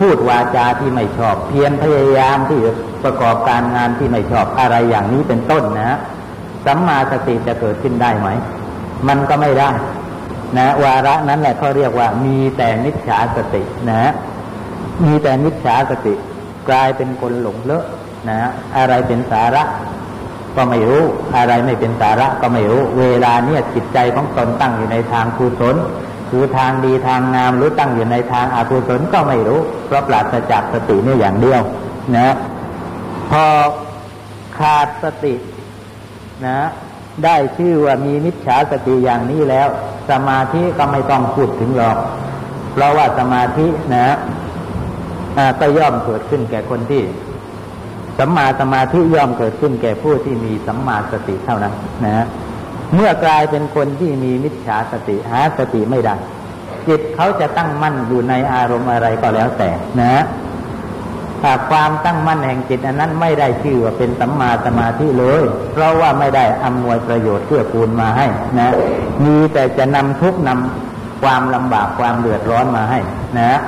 [0.00, 2.60] พูดวาจาที่ไม่ชอบ เพียรพยายามที่
[3.04, 5.98] ประกอบการงานที่ไม่ชอบอะไรอย่างนี้เป็นต้นนะ
[6.64, 8.28] สัมมาสติจะเกิดขึ้นได้ไหม
[9.08, 9.70] มันก็ไม่ได้
[10.58, 14.12] นะวาระนั้นแหละเขาเรียกว่า มีแต่นิจฉาสตินะ
[15.04, 16.14] มีแต่นิจฉาสติ
[16.68, 17.84] กลายเป็นคนหลงเลอะ
[18.28, 19.62] นะอะไรเป็นสาระ
[20.56, 21.04] ก็ไม่รู้
[21.36, 25.76] อะไรไม่เป็นสาระก็ไม่รู้ เวลาเนี่ยจิตใจของตนตั้งอยู่ในทางกุศล
[26.30, 31.60] คือทางดีทางงามหรือตั้งอยู่ในทางอากุศลก็ไม่รู้ เพราะปราศจากสตินี่อย่างเดียว
[32.16, 32.34] นะ
[33.30, 33.44] พอ
[34.58, 35.34] ขาดสติ
[36.46, 36.58] นะ
[37.24, 39.68] ได้ชื่อว่ามีมิจฉาสติอย่างนี้แล้ว
[40.10, 41.96] สมาธิก็ไม่ต้องพูดถึงหรอก
[42.72, 44.16] เพราะว่าสมาธินะ
[45.60, 47.02] ก็ย่อมเกิดขึ้นแก่คนที่
[48.18, 52.26] สัมมาสมาธิย่อมเกิดขึ้นแก่ผู้ที่มีสัมมาสติเท่านั้นนะ
[52.94, 56.16] เมื่อกลายเป็นคนที่มีมิจฉาสติหาสติไม่ได้
[56.88, 60.22] จิตเขาจะตั้งมั่นอยู่ในอารมณ์อะไรก็แล้วแต่นะ
[61.42, 68.26] ถ้าความตั้งมั่นแห่งจิตอันนั้นไม่ได้ชื่อว่าเป็นสัมมาสมาธิเลย เพราะว่าไม่ได้อำนวยประโยชน์เพื่อปูนมาให้
[68.58, 68.74] นะ
[69.24, 72.98] มีแต่จะนำทุกนำความลำบากความเดือดร้อนมาให้
[73.38, 73.58] นะ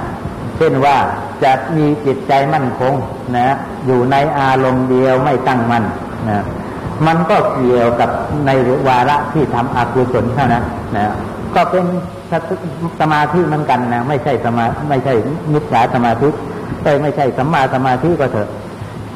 [0.57, 0.97] เช่นว่า
[1.45, 2.95] จะมีจิตใจมั่นคง
[3.37, 3.57] นะ
[3.87, 5.85] อยู่ในอารมณ์เดียวไม่ตั้งมั่น
[6.29, 6.45] นะ
[7.07, 8.11] มันก็เกี่ยวกับ
[8.47, 8.51] ใน
[8.89, 10.65] วาระที่ทำอกุศลเท่านั้น
[10.97, 11.15] นะ
[11.55, 11.85] ก็เป็น
[13.01, 15.15] สมาธิเหมือนกันนะไม่ใช่สมาไม่ใช่
[15.53, 16.29] มิจฉาสมาธิ
[16.85, 18.49] แต่ไม่ใช่สัมมาสมาธิก็เถอะ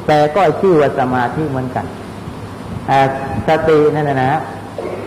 [0.07, 1.85] แต่ก็ชื่อว่าสมาธิเหมือนกัน
[3.47, 4.39] สตินั่นนะ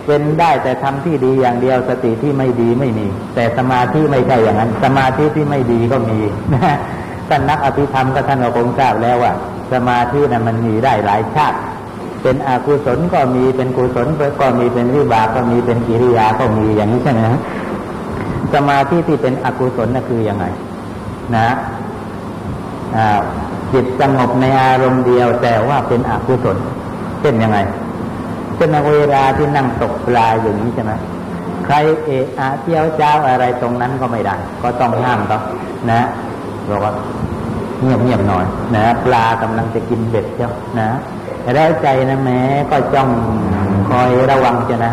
[0.06, 6.20] เป็นได้แต่ทำที่ดีอย่างเดียวสติที่ไม่ดีไม่มี แต่สมาธิไม่ใช่อย่างนั้น สมาธิที่ไม่ดีก็มี
[6.54, 6.76] นะ
[7.28, 9.32] ท่านนักอภิธรรมก็ท่านก็คงทราบแล้วว่า
[9.72, 11.58] สมาธินั้นมันมีได้หลายชาติ
[12.22, 14.06] เป็นอกุศลก็มีเป็นกุศล
[14.40, 17.20] ก็มีเป็นวิบากก็มีเป็นกิริยาก็มีอย่างนี้ใช่ไหม
[18.54, 20.44] สมาธิที่เป็นอกุศลนั่นคือยังไง
[21.36, 21.48] นะ
[23.72, 26.56] จิตสงบในอารมณ์เดียวแต่ว่าเป็นอกุศล
[27.22, 27.58] เป็นยังไง
[28.56, 30.92] เป็นเวลาที่นั่งตกปลาอย่างนี้ใช่ไหม
[31.64, 31.74] ใคร
[32.04, 35.38] เอะอะเที่ยวเจ้าอะไรตรงนั้นก็ไม่ได้ ก็ต้องห้ามต้อ
[35.90, 36.00] นะ
[36.68, 36.92] บอกว่า
[37.82, 40.50] เงียบเงียบหน่อยนะปลากำลังจะกินเบ็ดเจ้า
[40.80, 40.88] นะ
[41.54, 43.10] แล้วใจนะแม้ก็จ้อง
[43.88, 44.92] คอยระวังจะนะ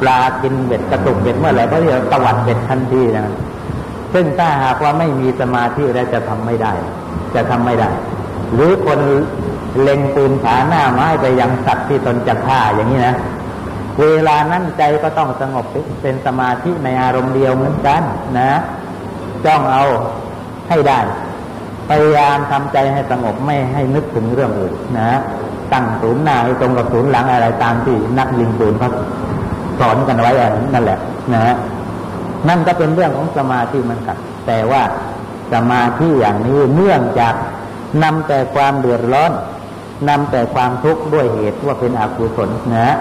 [0.00, 3.24] ปลากินเบ็ดกระตุกเบ็ดเมื่อไหร่ก็เรียกตวัดเบ็ดทันทีนะ
[4.14, 6.72] ซึ่งถ้าหากว่าไม่มีสมาธิแล้วจะทำไม่ได้
[7.34, 7.90] จะทำไม่ได้
[8.54, 9.00] หรือคน
[9.82, 13.16] เล็งปืนผาหน้าไม้ไปยังสัตว์ที่ตนจะฆ่าอย่างนี้นะ
[14.00, 15.66] เวลานั้นใจก็ต้องสงบ
[16.02, 18.02] เป็นสมาธิในอารมณ์เดียวเหมือนกัน
[18.38, 18.50] นะ
[19.44, 19.84] จ้องเอา
[20.68, 21.00] ให้ได้
[21.88, 25.18] พยายามทำใจให้สงบไม่ให้นึกถึงเรื่องอื่นนะ
[25.72, 28.90] ตั้งศูนย์หน้าตรงกับศูนย์หลังอะไรตามที่นักยิงปืนเขา
[29.80, 30.30] สอนกันไว้
[30.74, 30.98] นั่นแหละ
[31.32, 31.54] นะฮะ
[32.48, 34.82] นั่นก็เป็นเรื่องของสมาธิมันกันแต่ว่า
[35.52, 37.34] สมาธิอย่างนี้เนื่องจาก
[38.02, 39.32] นำแต่ความเดือดร้อน
[40.08, 42.96] นำแต่ความทุกข์ด้วยเหตุว่าเป็นอกุศลนะ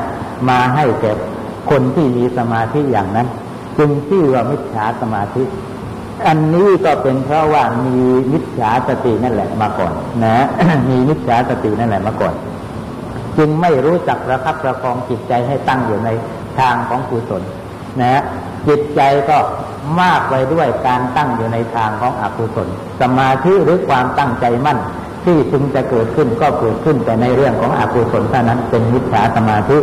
[0.50, 1.12] มาให้แก่
[1.69, 3.28] คนที่มีสมาธิอย่างนั้น
[3.78, 5.43] จึงชื่อว่ามิจฉาสมาธิ
[6.28, 7.97] อันนี้ก็เป็นเพราะว่ามี
[8.32, 10.45] มิจฉาสตินั่นแหละมาก่อน นะ
[10.89, 12.34] มีมิจฉาสตินั่นแหละมาก่อน
[13.38, 16.10] จึงไม่รู้จักประคับประคองจิตใจให้ตั้งอยู่ใน
[16.60, 17.43] ทางของกุศล
[18.02, 18.21] นะ
[18.67, 19.38] จิตใจก็
[20.01, 22.67] มากไปด้วยการตั้งอยู่ในทางของอกุศล
[23.01, 24.77] สมาธิหรือความตั้งใจมั่น
[25.25, 29.77] ที่จึงจะเกิดขึ้นก็เกิดขึ้นแต่ในเรื่องของอกุศลเท่านั้นเป็นมิจฉาสมาธิ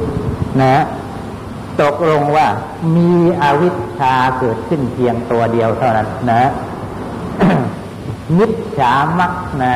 [0.62, 0.82] นะ
[1.80, 2.46] ตกลงว่า
[2.96, 6.50] มีอวิชชาเกิดขึ้นเพียงตัวเดียวเท่านั้นนะ
[8.38, 9.74] มิจฉามักนะ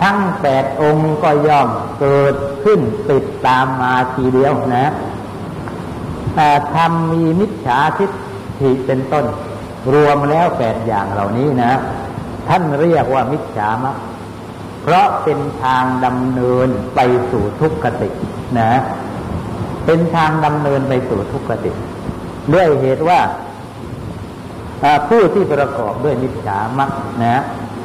[0.00, 1.68] ทั้งแปดองค์ก็ย่อม
[2.00, 2.34] เกิด
[2.64, 2.80] ขึ้น
[3.10, 4.92] ติดตามมาทีเดียวนะ
[6.40, 8.10] แต่ทำมีมิจฉาทิฏ
[8.60, 9.24] ฐิเป็นต้น
[9.92, 11.72] รวมแล้วแปดอย่างเหล่านี้นะ
[12.48, 13.96] ท่านเรียกว่ามิจฉามัก
[14.82, 18.08] เพราะเป็นทางดำเนินไปสู่ทุกขติ
[18.58, 18.72] นะ
[19.86, 21.72] เป็นทางดำเนินไปสู่ทุกขติ
[22.54, 23.20] ด้วยเหตุว่า
[25.08, 26.90] ผู้ที่ประกอบด้วยมิจฉามัก
[27.22, 27.42] นะ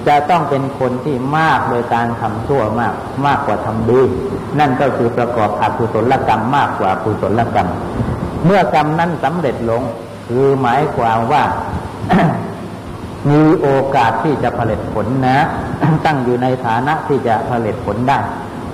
[0.07, 2.93] จะต้องเป็นคนที่มากโดยการทำชั่วมาก
[3.27, 4.01] มากกว่าทำดี
[4.59, 7.69] นั่นก็คือประกอบอกุศลกรรมมากกว่ากุศลกรรม
[8.45, 9.81] เมื่อกรรมนั้นสำเร็จลง
[10.27, 11.43] คือหมายความว่า
[13.29, 15.37] มีโอกาสที่จะผลิตผลนะ
[16.05, 18.19] ตั้งอยู่ในฐานะที่จะผลิตผลได้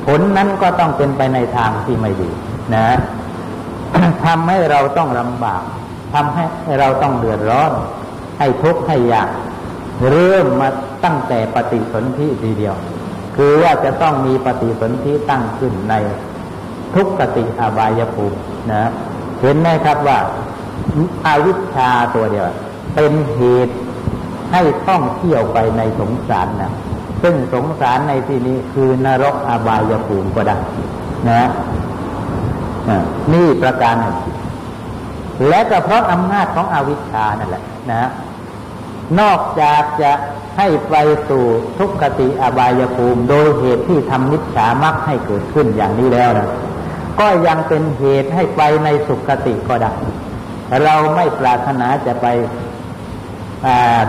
[0.07, 2.29] ผลนั้นก็ต้องเป็นไปในทางที่ไม่ดี
[2.75, 2.97] นะ
[4.25, 5.61] ทำให้เราต้องลำบาก
[6.13, 6.45] ทำให้
[6.79, 7.71] เราต้องเดือดร้อน
[8.39, 9.29] ให้ทุกข์ให้ยาก
[10.09, 10.69] เริ่มมา
[11.03, 12.75] ตั้งแต่ปฏิสนธิทีเดียว
[13.35, 15.95] คือว่าจะต้องมีปฏิสนธิตั้งขึ้นใน
[16.95, 18.39] ทุกขติอบายภูมิ
[18.71, 18.89] นะ
[19.41, 20.19] เห็นไหมครับว่า
[21.25, 22.45] อาวิชชาตัวเดียว
[22.95, 23.75] เป็นเหตุ
[24.51, 26.71] ให้ต้องเที่ยวไปในสงสารนะ
[27.21, 30.57] ซึ่งสงสารในที่นี้คือนรกอบายภูมิก็ได้
[31.29, 31.43] นะ
[33.33, 34.17] นี่ประการหนึ่ง
[35.47, 38.09] และก็เพราะอำนาจของอวิชชานั่นแหละนะ
[39.19, 40.11] นอกจากจะ
[40.57, 40.95] ให้ไป
[41.29, 41.45] สู่
[41.77, 46.47] ทุกขติอบายภูมิ โดยเหตุที่ทำนิจฉามักให้เกิดขึ้นอย่างนี้แล้วนะ
[47.19, 49.93] ก็ยังเป็นเหตุให้ไปในสุขติก็ได้
[50.83, 52.27] เราไม่ปรารถนาจะไป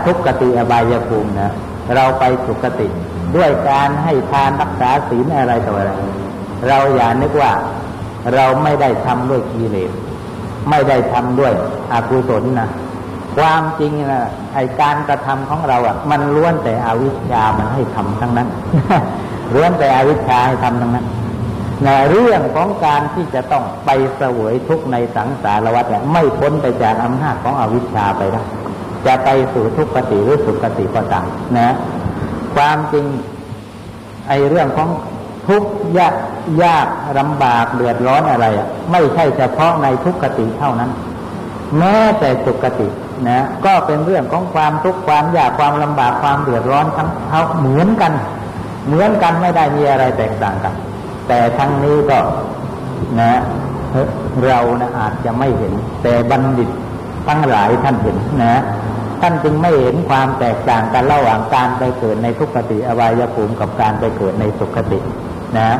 [0.05, 1.51] ทุกขติอบายภูมินะ
[1.95, 2.87] เราไปสุขติ
[3.35, 5.91] ด้วยการให้ทานรักษาศีลอะไรต่ออะไร
[6.67, 7.51] เราอย่านึกว่า
[8.35, 9.91] เราไม่ได้ทำด้วยกิเลส
[10.69, 11.53] ไม่ได้ทำด้วย
[11.93, 12.69] อกุศลนะ
[13.37, 18.47] ความจริงนะไอการกระทำของเราอะ มันล้วนแต่อวิชชามันให้ทำทั้งนั้น
[19.53, 21.05] ล้วนแต่อวิชชาให้ทำทั้งนั้น
[21.85, 28.43] ในเรื่องของการที่จะต้องไปเสวยทุกข์ในสังสารวัฏเนี่ยไม่พ้นไปจากอำนาจของอวิชชาไปได้
[29.05, 31.75] จะไปสู่ทุกขติหรือสุขติก็ตามนะ
[32.55, 33.05] ความจริง
[34.27, 34.89] ไอเรื่องของ
[35.47, 36.15] ทุกข์ยาก
[36.63, 36.87] ยาก
[37.19, 40.91] ลำบากเดือดร้อนอะไรอะไม่ใช่เฉพาะในทุกขติเท่านั้น
[41.77, 42.87] แม้แต่สุขติ
[43.27, 48.11] นะ ก็เป็นเรื่องของความทุกข์ความยากความลำบากความเดือดร้อนทั้งเท่าเหมือนกัน
[48.87, 50.73] เหมือนกันไม่ได้มีอะไรแตกต่างกัน
[51.33, 52.19] แต่ทั้งนี้ก็
[53.19, 53.39] นะ
[54.45, 56.69] เรานะอาจจะไม่เห็น แต่บัณฑิต
[57.27, 58.61] ทั้งหลายท่านเห็นนะ
[59.21, 64.99] ท่านจึงไม่เห็นความแตกต่างกันระหว่างการไปเกิดในทุกขติอวัยภูมิกับการไปเกิดในสุขติ
[65.57, 65.77] นะ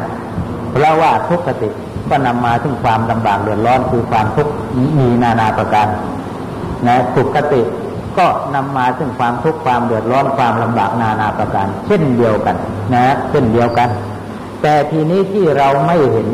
[0.71, 1.69] เพราะว่าทุกขติ
[2.09, 4.53] ก็นำมาถึงความลำบากเดือดร้อนคือความทุกข์
[4.99, 5.87] มีนานาประการ
[6.87, 7.61] นะสุขติ
[8.17, 12.55] ก็นำมาซึ่งความทุกข์ความเดือดร้อนความลำบากนานาประการ เช่นเดียวกัน
[12.93, 13.89] นะเช่นเดียวกัน
[14.61, 16.27] แต่ทีนี้ที่เราไม่เห็น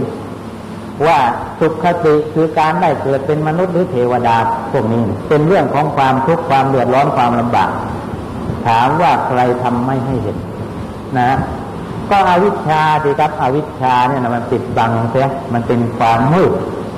[1.06, 1.20] ว่า
[1.60, 4.38] สุขติคือการได้เกิดเป็นมนุษย์หรือเทวดา
[4.72, 7.72] พวกนี้ เป็นเรื่องของความทุกข์ความเดือดร้อนความลำบาก
[8.68, 10.38] ถามว่าใครทำไม่ให้เห็น
[11.20, 11.32] นะ
[12.10, 16.52] ก็อวิชชาดีครับ อวิชชาเนี่ยนะมันปิดบังเสียมันเป็นความมืด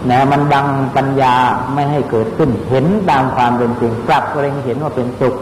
[0.10, 0.66] นะมันบัง
[0.96, 1.36] ปัญญา
[1.74, 5.36] ไม่ให้เกิดขึ้น เห็นตามความเป็นจริงกลับเร็งเห็นว่าเป็นสุข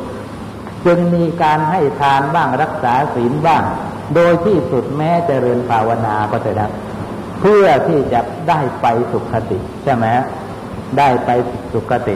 [0.85, 3.63] จึงมีการให้ทานบ้างรักษาศีลบ้าง
[4.15, 6.67] โดยที่สุดแม้จเจริญภาวนาก็จะได้
[7.41, 10.05] เพื่อที่จะได้ไปสุขติ ใช่ไหม
[10.97, 11.29] ได้ไป
[11.73, 12.15] สุขติ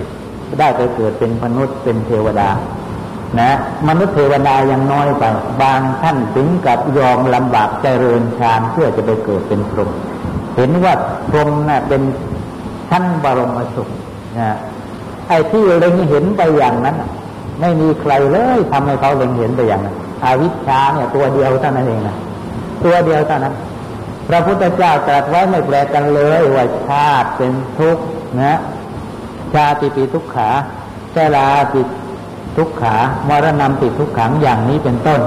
[0.59, 2.49] ได้ไปเกิดเป็นมนุษย์เป็นเทวดา
[3.39, 3.51] นะ
[3.87, 5.23] มนุษย์เทวดายังน้อยไป
[5.61, 9.91] บางท่านถึงกับยอมลำบากเจริญฌานเพื่อจะไปเกิดเป็นพรหม
[10.55, 10.93] เห็นว่า
[11.29, 12.01] พรหมนะ่ะเป็น
[12.89, 13.89] ชั้นบรมสุข
[14.37, 14.57] นะ
[15.27, 16.97] ไอ้ที่เล็งเห็นไปอย่างนั้น
[17.59, 22.17] ไม่มีใครเลยทำให้เขาเล็งเห็นไปอย่างนั้น อาวิชชาเนี่ยตัวเดียวเท่านั้นเองนะ
[22.83, 23.53] ตัวเดียวเท่านั้น
[24.27, 28.03] พระพุทธเจ้าตรัสไว้ไม่แปลกันเลยว่าชาติเป็นทุกข์
[28.41, 28.59] นะ
[29.53, 30.49] ชาติปีทุกขา
[31.15, 31.81] ชราปิ
[32.57, 32.95] ทุกขา
[33.29, 35.19] มรณะปิทุกขังอย่างนี้เป็นต้น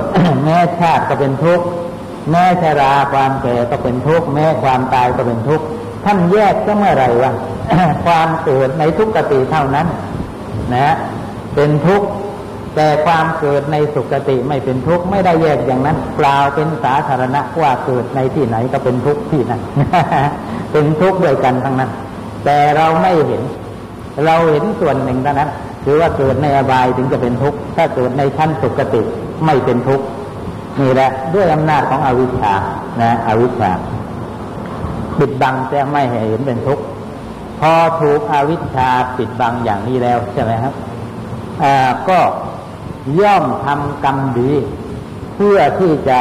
[0.43, 1.65] แม้ชาติก็เป็นทุกข์
[2.31, 5.65] แม้ชราความแก่ก็เป็นทุกข์แม้ความตายก็เป็นทุกข์
[6.05, 7.33] ท่านแยกก็เมื่อไรวะ
[8.05, 9.87] ความเกิดในทุกขติเท่านั้น
[10.75, 10.95] นะ
[11.55, 12.07] เป็นทุกข์
[12.75, 19.61] แต่ความเกิดในสุคติไม่เป็นทุกข์ไม่ได้แยกอย่างนั้นเปล่าวเป็นสาธารณะว่าเกิดในที่ไหนก็เป็นทุกข์ที่นั่น
[20.73, 21.91] เป็นทุกข์ด้วยกันทั้งนั้น
[22.45, 23.43] แต่เราไม่เห็น
[24.27, 25.51] เราเห็นส่วนหนึ่งเท่านั้น
[25.85, 29.03] คือว่าเกิดในอบายถึงจะเป็นทุกข์ถ้าเกิดในชั้นสุคติ
[29.45, 30.05] ไม่เป็นทุกข์
[30.81, 32.55] นี่แหละด้วยอำนาจของอวิชชา
[33.01, 33.73] นะอวิชชา
[35.19, 36.85] ปิดบังแต่ไม่เห็นเป็นทุกข์
[37.61, 40.73] พอถูกอวิชชาปิดบังอย่างนี้แล้วใช่ไหมครับ
[41.63, 41.75] อ่า
[42.09, 42.19] ก็
[43.21, 44.53] ย่อมทำกรรมดี
[45.35, 46.19] เพื่อที่จะ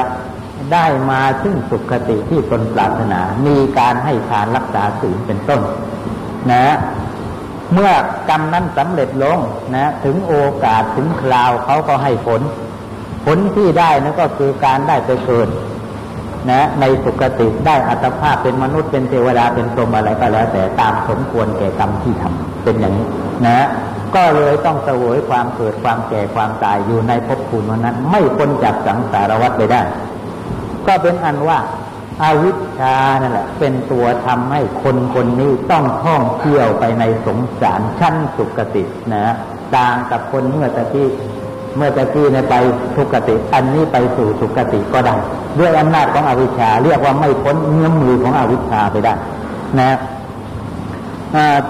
[0.73, 5.61] ได้มาซึ่งสุขติที่ตนปรารถนา มีการให้ทานรักษาศีลเป็นต้น
[6.51, 6.75] นะ
[7.73, 7.91] เมื่อ
[8.29, 9.37] กรรมนั้นสำเร็จลง
[9.75, 12.41] นะ ถึงโอกาสถึงคราวเขาก็ให้ผล
[13.25, 15.47] ผลที่ได้นั่นก็คือการได้ไปเกิด
[16.51, 23.07] นะในสุคติได้อัตภาพเป็นมนุษย์เป็นเทวดาเป็นพรหมอะไรก็แล้ว แต่ตามสมควรแก่กรรมที่ทำเป็นอย่างนี้
[23.45, 23.67] นะ
[24.15, 29.81] ก็เลยต้องเสวยความเกิดความแก่ความตายอยู่ในภพภูมินั้น ไม่พ้นจากสังสารวัฏไปได้
[30.87, 31.59] ก็เป็นอันว่า
[32.21, 39.33] อาวิชชานั่นแหละ เป็นตัวทำให้คนคนนี้ต้องท่องเที่ยวไปในสงสารชั้นสุกตินะ
[39.75, 41.09] ต่างกับคนเมื่อตะกี้
[41.75, 42.55] เมื่อตะกี้เนี่ยไป
[42.95, 45.15] ทุกติ อันนี้ไปสู่สุกติก็ได้
[45.59, 49.13] ด้วยอำนาจของอวิชชา เรียกว่าไม่พ้นเงื้อมมือของอวิชชาไปได้
[49.79, 49.97] นะ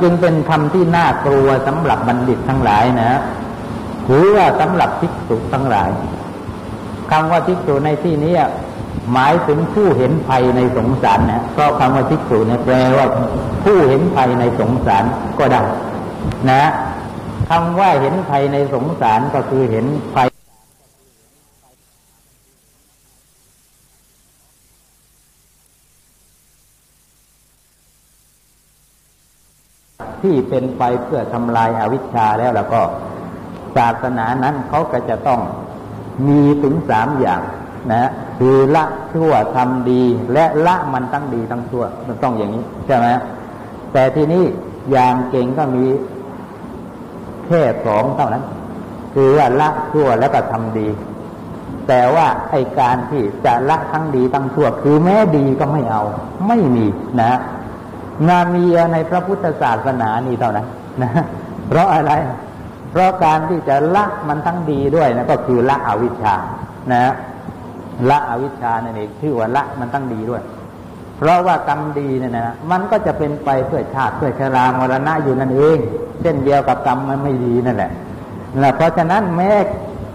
[0.02, 3.19] จึงเป็นคำที่น่ากลัวสำหรับบัณฑิตทั้งหลายนะ
[4.08, 5.89] หรือว่าสำหรับภิกษุทั้งหลาย
[7.12, 8.34] คำว่าภิกษุในที่นี้
[9.13, 13.08] หมายถึงผู้เห็นภัยในสงสารนะก็คำว่าภิกษุเนี่ยแปลว่า
[13.63, 15.04] ผู้เห็นภัยในสงสาร
[15.39, 15.62] ก็ได้
[16.49, 16.63] นะ
[17.49, 20.28] คำว่าเห็นภัยในสงสารก็คือเห็นภัย
[30.23, 32.81] ที่เป็นไปเพื่อทำลายอาวิชชาแล้วแล้วก็
[33.75, 35.41] ศาสนานั้นเขาก็จะต้อง
[36.27, 37.41] มีถึงสามอย่าง
[37.91, 43.07] นะคือละชั่วทำดี และละมันตั้งดีตั้งชั่วมันต้องอย่างนี้ใช่ไหม
[43.93, 44.43] แต่ที่นี้
[44.91, 45.86] อย่างเก่งก็มี
[47.45, 48.43] แค่สองเท่านั้น
[49.13, 50.88] คือว่าละชั่วแล้วก็ทำดี
[51.88, 56.03] แต่ว่าไอการที่จะละทั้งดีทั้งชั่ว คือแม้ดีก็ไม่เอา
[56.47, 56.86] ไม่มี
[57.21, 57.39] นะ
[58.27, 60.67] นามีในพระพุทธศาสนานี่เท่านั้น
[61.01, 61.12] นะ
[61.67, 62.12] เพราะอะไร
[62.91, 66.36] เพราะการที่จะละมันทั้งดีด้วยนะก็คือละอวิชชา
[66.91, 67.13] นะ
[68.09, 70.41] ละอวิชชานั่นเองชื่อว่าละมันตั้งดีด้วย
[71.17, 75.77] เพราะว่ากรรมดีเนี่ยนะมันก็จะเป็นไปเพื่อชาติเพื่อชรามรณะอยู่นั่นเอง
[76.21, 77.91] เช่นเดียวกับกรรมมันไม่ดีนั่นแหละ
[78.62, 79.51] นะเพราะฉะนั้นแม้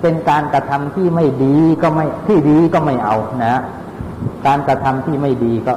[0.02, 3.60] เป็นการกระทำที่ไม่ดีก็ไม่ที่ดีก็ไม่เอานะ
[4.46, 5.74] การกระทำที่ไม่ดีก็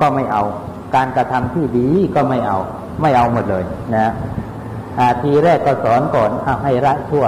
[0.00, 0.42] ก็ไม่เอา
[0.94, 2.58] การกระทำที่ดีก็ไม่เอา
[3.00, 3.64] ไม่เอาหมดเลย
[3.96, 4.12] นะ
[5.22, 6.30] ทีแรกก็สอนก่อน
[6.62, 7.26] ให้ละชั่ว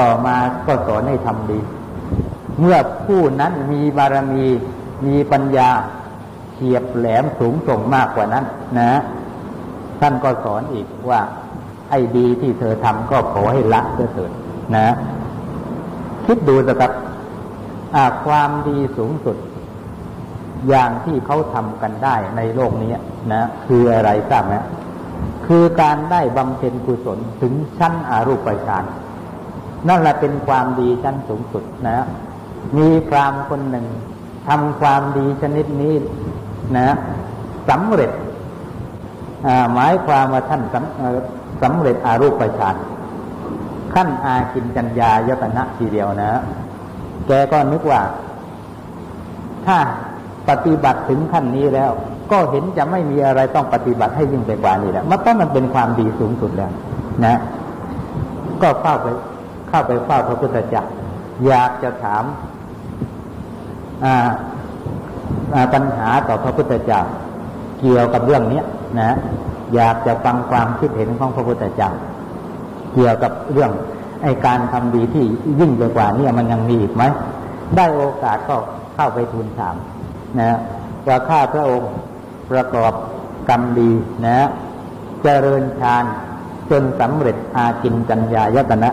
[0.00, 1.60] ต่อมาก็สอนให้ทำดี
[2.60, 4.46] เมื่อผู้นั้นมีบารมี
[5.06, 5.70] มีปัญญา
[6.54, 8.44] เฉียบแหลมสูงส่งมากกว่านั้น
[8.78, 9.00] นะ
[10.00, 11.20] ท่านก็สอนอีกว่า
[11.90, 14.30] ไอ้ดีที่เธอทำก็ขอให้ละเถิด
[14.76, 14.88] นะ
[16.26, 16.92] คิดดูสักครับ
[18.24, 19.36] ความดีสูงสุด
[20.68, 22.92] อย่างที่เขาทำกันได้ในโลกนี้
[23.32, 24.54] นะคืออะไรทราบไหม
[25.46, 28.84] คือการได้บำเพ็ญกุศลถึงชั้นอารูปฌาน
[29.88, 32.06] นั่นแหละเป็นความดีชั้นสูงสุดนะ
[32.76, 33.86] มีพรามคนหนึ่ง
[34.48, 35.94] ทำความดีชนิดนี้
[36.76, 36.88] นะ
[37.68, 38.10] สำเร็จ
[39.72, 42.76] หมายความว่าท่านสำสำเร็จอารูปฌาน
[43.94, 46.40] ขั้นอากินจัญญายตนะทีเดียวนะ
[47.26, 48.00] แกก็นึกว่า
[49.66, 49.78] ถ้า
[50.48, 51.90] ปฏิบัติถึงขั้นนี้แล้ว
[52.32, 56.72] ก็เห็นจะไม่มีอะไรต้องปฏิบัติให้ยิ่งไปกว่านี้แล้วมันต้องมันเป็นความดีสูงสุดแล้ว
[57.24, 57.36] นะ
[58.62, 59.06] ก็เข้าไป
[59.68, 60.84] เข้าไปเฝ้าพระพุทธเจ้า
[61.46, 62.24] อยากจะถาม
[65.74, 67.00] ปัญหาต่อพระพุทธเจ้า
[67.80, 68.62] เกี่ยวกับเรื่องนี้
[69.00, 69.16] นะ
[69.74, 71.90] อยากจะฟังความคิดเห็นของพระพุทธเจ้า
[72.94, 73.70] เกี่ยวกับเรื่อง
[74.22, 75.24] ไอการทำดีที่
[75.60, 77.02] ยิ่งไปกว่านี้มันยังมีอีกไหม
[77.76, 78.56] ได้โอกาสก็
[78.94, 79.74] เข้าไปทูลถาม
[80.40, 80.58] นะ
[81.06, 81.90] ว่าข้าพระองค์
[82.50, 82.92] ประกอบ
[83.48, 83.90] กรรมดี
[84.26, 84.38] นะ
[85.22, 86.04] เจริญฌาน
[86.70, 88.90] จนสำเร็จอากินจัญญายตนะ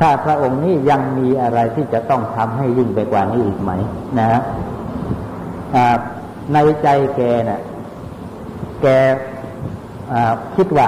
[0.00, 3.70] ข้าพระองค์นี้ยังมีอะไรที่จะต้องทำให้ยิ่งไปกว่านี้อีกไหม
[4.18, 4.40] นะ
[6.52, 7.60] ในใจแกนะ่ะ
[8.82, 8.86] แก
[10.56, 10.86] คิดว่า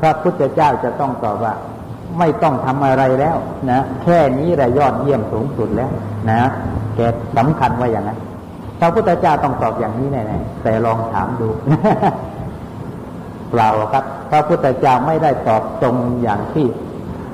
[0.00, 1.54] พระพุทธเจ้าจะต้องตอบว่า
[2.18, 3.36] ไม่ต้องทำอะไรแล้ว
[3.70, 5.90] นะ แค่นี้แหละยอดเยี่ยมสูงสุดแล้ว
[6.30, 6.40] นะ
[6.96, 7.00] แก
[7.36, 8.18] สำคัญว่าอย่างนั้น
[8.80, 11.48] พระพุทธเจ้าต้องตอบอย่างนี้แน่ๆแต่ลองถามดู
[13.50, 16.66] เปล่าครับ พระพุทธเจ้าไม่ได้ตอบตรงอย่างที่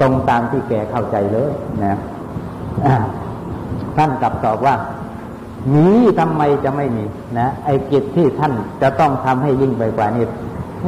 [0.00, 1.52] ตรงตามที่แกเข้าใจเลย
[1.84, 1.96] นะ
[3.96, 4.74] ท่านกลับตอบว่า
[5.74, 7.04] มีทำไมจะไม่มี
[7.38, 8.52] นะไอ้กิจที่ท่าน
[8.82, 10.24] จะต้องทำให้ยิ่งไปกว่านี้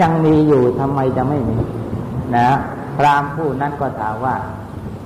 [0.01, 1.59] ยังมีอยู่ทำไมจะไม่มี
[2.37, 2.49] นะ
[2.97, 4.35] พรามผู้นั้นก็ถามว่า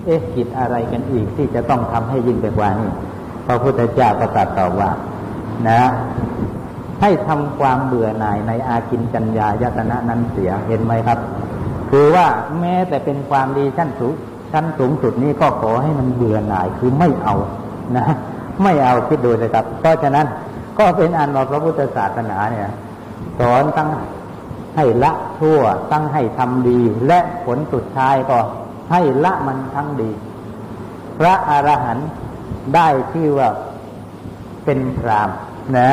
[0.04, 2.90] เอ๊ะกิจอะไรกันอีกที่จะต้องทำให้ยิ่งไปกว่านี้
[3.46, 4.90] พระพุทธเจ้าก็ตรัสตอบว่า
[5.66, 5.80] นะ
[7.00, 11.18] ให้ทำความเบื่อหน่ายในอากินจัญญายตนะนั้นเสียเห็นไหมครับ
[11.90, 12.26] คือว่า
[12.60, 14.12] แม้แต่เป็นความดีชั้นสูง
[14.52, 17.34] ชั้นสูงสุดนี้ก็ขอให้มันเบื่อหน่ายคือไม่เอา
[17.96, 18.06] นะ
[18.62, 20.26] ไม่เอาคิดดูเลยครับ เพราะฉะนั้น
[20.78, 22.72] ก็เป็นอันว่าพระพุทธศาสนาเนี่ย
[23.38, 23.88] สอนตั้ง
[24.76, 25.60] ให้ละชั่ว
[25.92, 28.38] ตั้งให้ทำดี และผลสุดท้ายก็
[28.92, 30.10] ให้ละมันทั้งดี
[31.18, 32.08] พระอรหันต์
[32.74, 33.48] ได้ชื่อว่า
[34.64, 35.30] เป็นพราม
[35.76, 35.90] นะ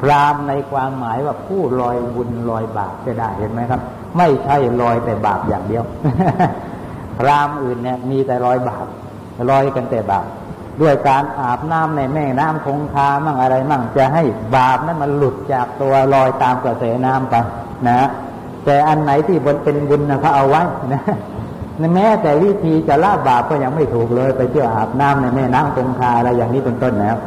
[0.00, 3.80] พรามในความหมายว่าผู้ลอยบุญลอยบาปจะได้เห็นไหมครับ
[4.18, 5.84] ไม่ใช่ลอยแต่บาปอย่างเดียว
[7.18, 8.86] พรามอื่นเนี่ย มีแต่ลอยบาป
[9.50, 10.26] ลอยกันแต่บาป
[10.82, 14.22] ด้วยการอาบน้ำในแม่น้ำคงคามั่งอะไรมั่งจะให้
[14.56, 17.34] บาปนั้นมันหลุดจากตัวลอยตามกระแสน้ำไป
[17.88, 18.08] นะ
[18.64, 21.02] แต่อันไหนที่บนเป็นบุญนะเขาเอาไว้นะ
[21.94, 27.20] แม้แต่วิธีจะละบาปก็ยังไม่ถูกเลย ไปเที่ยวอาบน้ำในแม่น้ำคงคาอะไรอย่างนี้เป็นต้นนะครับ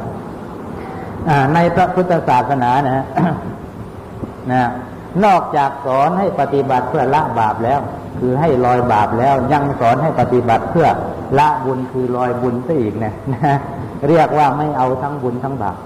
[1.53, 3.05] ในพระพุทธศาสนานะ
[4.51, 4.63] นะ
[5.25, 7.79] นอกจากสอนให้ปฏิบัติเพื่อละบาปแล้ว
[8.19, 10.87] คือให้ลอยบาปแล้วยังสอนให้ปฏิบัติเพื่อ
[11.39, 13.55] ละบุญคือลอยบุญซะอีกนะนะ
[14.09, 15.77] เรียกว่าไม่เอาทั้งบุญทั้งบาป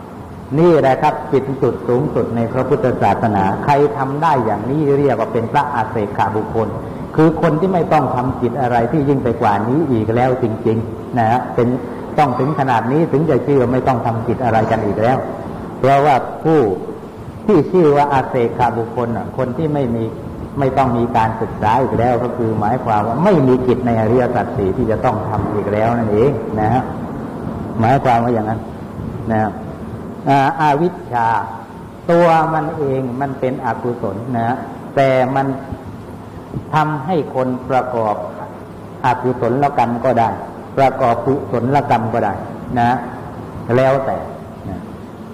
[0.60, 6.68] นี่แหละครับจิตสุดสูงสุดในพระพุทธศาสนา ใครทำได้อย่างนี้เรียกว่าเป็นพระอาเสกขาบุคคล
[7.16, 11.68] คือคนที่ไม่ต้องทำจิตอะไรที่ยิ่งไปกว่านี้อีกแล้วจริง ๆ นะฮะเป็น
[12.18, 15.18] ต้องถึงขนาดนี้ถึงจะชื่อไม่ต้องทำจิตอะไรกันอีกแล้ว
[15.80, 16.60] เพราะว่าผู้
[17.46, 19.08] ที่ชื่อว่าอาเสกขาบุคคล
[19.38, 20.04] คนที่ไม่มี
[20.60, 26.84] ไม่ต้องมีการศึกษาอีกแล้ว ก็คือหมายความว่าไม่มีจิตในอริยสัจสี่ที่จะต้องทำอีกแล้วนั่นเองนะฮะ
[27.80, 28.60] หมายความว่าอย่างนั้น
[29.32, 29.42] นะ
[30.62, 31.28] อาวิชชา
[32.12, 34.56] ตัวมันเองมันเป็นอกุศลนะ
[34.96, 35.48] แต่มัน
[36.74, 38.16] ทำให้คนประกอบ
[39.06, 40.30] อกุศลกรรมก็ได้
[40.80, 42.34] ประกอบกุศลกรรมก็ได้
[42.80, 42.92] นะ
[43.78, 44.18] แล้วแต่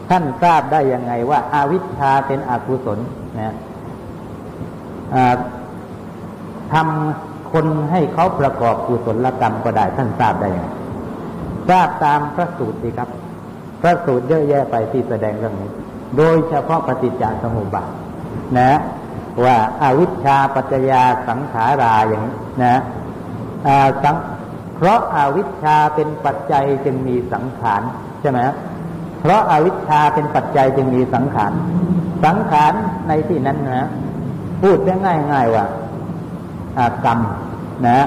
[0.09, 2.99] ท่านทราบได้ยังไงว่าอาวิชชาเป็นอกุศล
[3.39, 3.55] นะ
[6.73, 10.69] ทำคนให้เขาประกอบกุศลกรรมก็ได้ ท่านทราบได้ยังไง
[11.69, 13.09] ทราบตามพระสูตรสิครับ
[13.81, 15.71] พระสูตรเยอะแยะไปที่แสดงเรื่องนี้
[16.17, 17.89] โดยเฉพาะปฏิจจสมุปบาท
[18.59, 18.71] นะ
[19.45, 22.81] ว่าอาวิชชาปัจจยาสังขาราอย่างนี้นะ
[24.03, 24.15] สัง
[24.77, 27.81] เพราะอาวิชชาเป็นปัจจัยจึงมีสังขาร
[28.21, 28.39] ใช่ไหม
[29.21, 31.51] เพราะอาวิชชาเป็นปัจจัยจึงมีสังขาร
[32.25, 32.73] สังขาร
[33.07, 33.89] ในที่นั้นนะ
[34.61, 35.65] พูดง่ายง่ายว่า
[37.05, 37.19] กรรม
[37.87, 38.05] นะ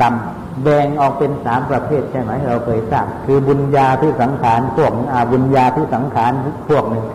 [0.00, 0.14] กรรม
[0.62, 6.32] แบ่งออกเป็นสามประเภทใช่ไหมเราเคยทราบคือบุญญาที่สังขารพวกอาบุญญาที่สังขาร
[6.68, 7.06] พวกหนึ่ง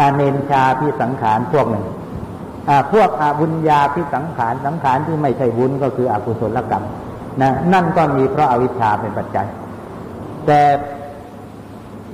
[0.00, 1.86] อาเนนชาที่สังขารพวกหนึ่ง
[2.92, 6.84] พวกอาบุญญาที่สังขารสังขารที่ไม่ใช่บุญก็คืออกุศลกรรม
[7.40, 9.46] นะนั่นก็มีเพราะอาวิชชาเป็นปัจจัย
[10.46, 10.60] แต่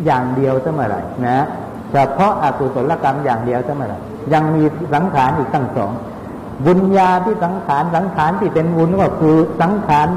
[0.05, 0.97] อย่างเดียวเสมอไร
[1.27, 1.47] นะ
[1.93, 3.95] เฉพาะอากุศลกรรมอย่างเดียวเสมอไร
[4.33, 4.63] ยังมี
[4.95, 5.93] สังขารอีกตั้งสอง
[6.67, 10.09] บุญญาที่สังขารสังขารที่เป็นบุญก็คือสังขาร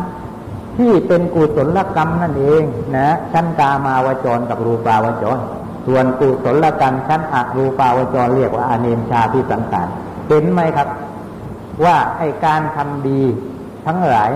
[0.78, 2.64] ที่เป็นกุศลกรรมนั่นเอง
[2.96, 5.38] นะชั้นกามาวจรกับรูปาวจร
[5.88, 9.88] ส่วนกุศลกรรมชั้นอรูปาวจรเรียกว่าอเนมชาที่สังขาร
[10.28, 10.88] เห็นไหมครับ
[11.86, 13.22] ว่าไอการทำดี
[13.86, 14.32] ทั้งหลาย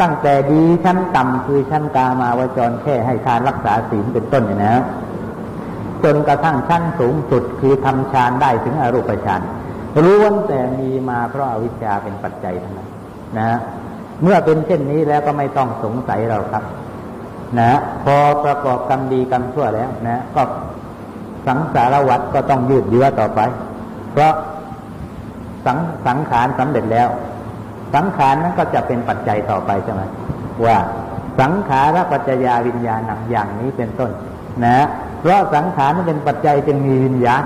[0.00, 4.82] ตั้งแต่ดีชั้นต่ำคือชั้นกามาวจรแค่ให้ทานรักษาศีลเป็นต้นเนี่ยนะ
[6.04, 9.40] จนกระทั่งชั้นสูงสุดคือทำฌานได้ถึงอรูปฌาน
[10.04, 12.88] ล้วนแต่มีมาเพราะอาวิชชาเป็นปัจจัยทั้งนั้น
[13.38, 13.58] นะ
[14.22, 16.64] เมื่อเป็นเช่นนี้แล้วก็ไม่ต้องสงสัยเราครับ
[17.60, 17.72] นะ
[18.04, 20.42] พอประกอบกรรมดีกรรมชั่วแล้ว นะ ก็
[21.46, 23.40] สังสารวัฏก็ต้องยืดเยื้อต่อไป
[24.12, 24.32] เพราะ
[25.66, 27.08] สังสังขารสำเร็จแล้ว
[27.94, 30.02] สังขารนั้นก็จะเป็นปัจจัยต่อไปใช่ไหม
[30.64, 30.78] ว่า
[31.40, 34.10] สังขารปัจจยาวิญญาณอย่างนี้เป็นต้น
[34.64, 34.86] นะ
[35.20, 37.42] เพราะสังขารนั้นเป็นปัจจัยจึงมีวิญญาณ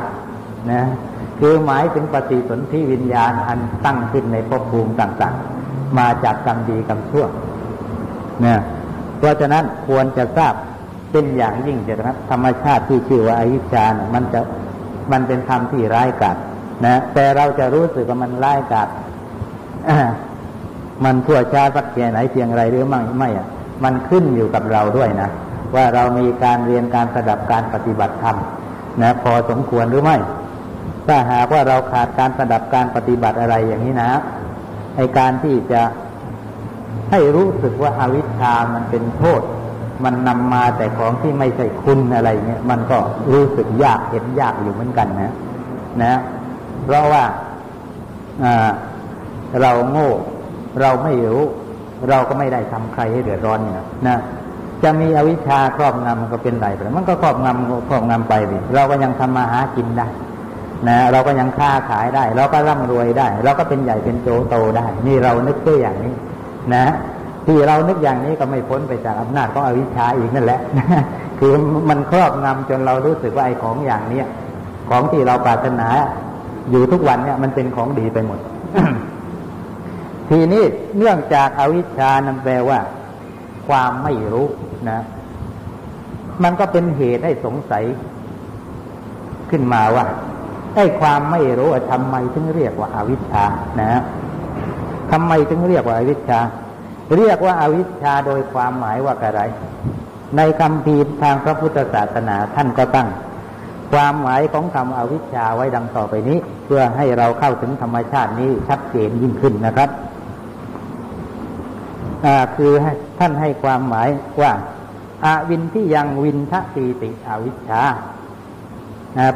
[0.72, 0.82] นะ
[1.40, 7.26] คือหมายถึงปฏิสนธิวิญญาณอันตั้งขึ้นในภพภูมิต่างๆ มาจากกรรมดีกรรมชั่ว
[8.44, 8.58] นี่ย
[9.18, 10.54] เพราะฉะนั้นควรจะทราบ
[11.12, 14.40] เป็นอย่างยิ่งจะครับธรรมชาติที่ชื่อว่าอายุชานมันจะ
[15.12, 16.36] มันเป็นธรรมที่ร้ายกาจ
[16.86, 18.88] นะแต่เราจะรู้สึกว่ามันร้ายกาจ
[21.04, 23.46] มันทั่วชาสักแค่ไหนเพียงไรหรือไม่ไม่อะ
[23.84, 25.30] มันขึ้นอยู่กับเราด้วยนะ
[25.74, 28.36] ว่าเรามีการเรียนการสดับการปฏิบัติธรรม
[29.02, 30.16] นะพอสมควรหรือไม่
[31.06, 34.20] ถ้าหากว่าเราขาดการสดับการปฏิบัติอะไรอย่างนี้นะ
[34.96, 35.82] ในการที่จะ
[37.10, 39.42] ให้รู้สึกว่าอาวิชชามันเป็นโทษ
[40.04, 42.98] มันนำมาแต่ของที่ไม่ใช่คุณอะไรเงี้ยมันก็
[43.32, 45.34] รู้สึกยากเห็นยากอยู่เหมือนกันนะ
[46.02, 46.20] นะ
[46.84, 47.24] เพราะว่า
[49.60, 50.10] เราโง่
[50.80, 51.42] เราไม่รู้
[52.08, 54.18] เราก็ไม่ได้ทำใครให้เดือดร้อนเนี่ยนะ
[54.82, 60.08] จะมีอวิชชาครอบงำก็เป็นไรไปมันก็ครอบงำครอบงำไปดิเราก็ยังทำมาหากินได้
[60.88, 66.14] นะเราก็ยังค้าขายได้ เราก็ร่ำรวยได้ เราก็เป็นใหญ่เป็นโตโตได้ นี่เรานึกด้วยอย่างนี้
[66.74, 66.86] นะ
[67.46, 70.60] ที่เรานึกอย่างนี้ก็ไม่พ้นไปจากอำนาจของอวิชชาอีกนั่นแหละ
[71.38, 71.52] คือ
[71.88, 74.26] มันครอบงำจนเรารู้สึกว่าไอ้ของอย่างเนี้ย
[74.90, 75.88] ของที่เราปรารถนา
[76.70, 78.38] อยู่ทุกวันเนี่ยมันเป็นของดีไปหมด
[80.30, 80.64] ทีนี้
[80.98, 82.80] เนื่องจากอาวิชชานั้นแปลว่า
[83.68, 84.46] ความไม่รู้
[84.90, 85.00] นะ
[86.42, 87.84] มันก็เป็นเหตุให้สงสัย
[89.50, 90.06] ขึ้นมาว่า
[90.74, 93.44] ไอ้ความไม่รู้ทำไมถึงเรียกว่าอาวิชชา
[93.80, 94.02] นะ
[95.12, 96.40] ทำไมถึงเรียกว่าอาวิชชา
[97.16, 99.42] เรียกว่าอาวิชชาโดยความหมายว่าอะไร
[100.36, 103.08] ในคำพีทางพระพุทธศาสนาท่านก็ตั้ง
[103.92, 109.88] ความหมายของคำอวิชชาไว้ดังต่อไปนี้ เพื่อให้เราเข้าถึงธรรมชาตินี้ชัดเจนยิ่งขึ้นนะครับ
[112.56, 112.72] คือ
[113.18, 114.08] ท่านให้ความหมาย
[114.42, 114.52] ว่า
[115.24, 117.82] อาวินที่ยังวินทะตีติอวิชชา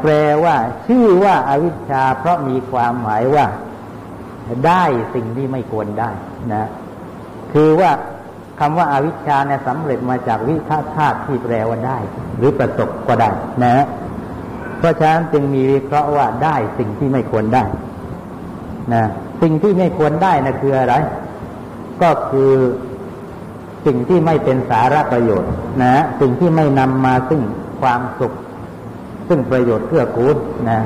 [0.01, 0.12] แปล
[0.45, 3.47] ว่า ชื่อว่าอาวิชชา เพราะมีความหมายว่า
[4.66, 4.84] ได้
[5.14, 6.11] สิ่งที่ไม่ควรได้
[6.55, 6.68] นะ
[7.53, 7.91] คือว่า
[8.61, 11.99] คำว่าอาวิชชาเนี่ยสำเร็จมาจากวิฆาธาตุที่แปลว่าได้
[12.36, 13.30] หรือประสบก็ได้
[13.64, 13.84] นะ
[14.78, 17.64] เพราะฉะนั้นจึงมีวิเคราะห์ว่าได้สิ่งที่ไม่ควรได้
[18.95, 19.05] นะ
[19.43, 20.95] สิ่งที่ไม่ควรได้นะคืออะไร
[22.03, 22.53] ก็คือ
[23.87, 25.51] สิ่งที่ไม่เป็นสาระประโยชน์
[25.83, 27.43] นะ สิ่งที่ไม่นำมาซึ่ง
[27.81, 28.33] ความสุข
[29.29, 30.37] ซึ่งประโยชน์เพื่อกูล
[30.71, 30.81] นะ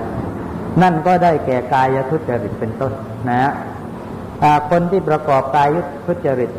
[0.82, 2.92] นั่นก็ได้แก่กายทุจริตเป็นต้น
[3.30, 3.52] นะ
[4.70, 5.68] คนที่ประกอบกาย
[6.06, 6.50] ทุจริต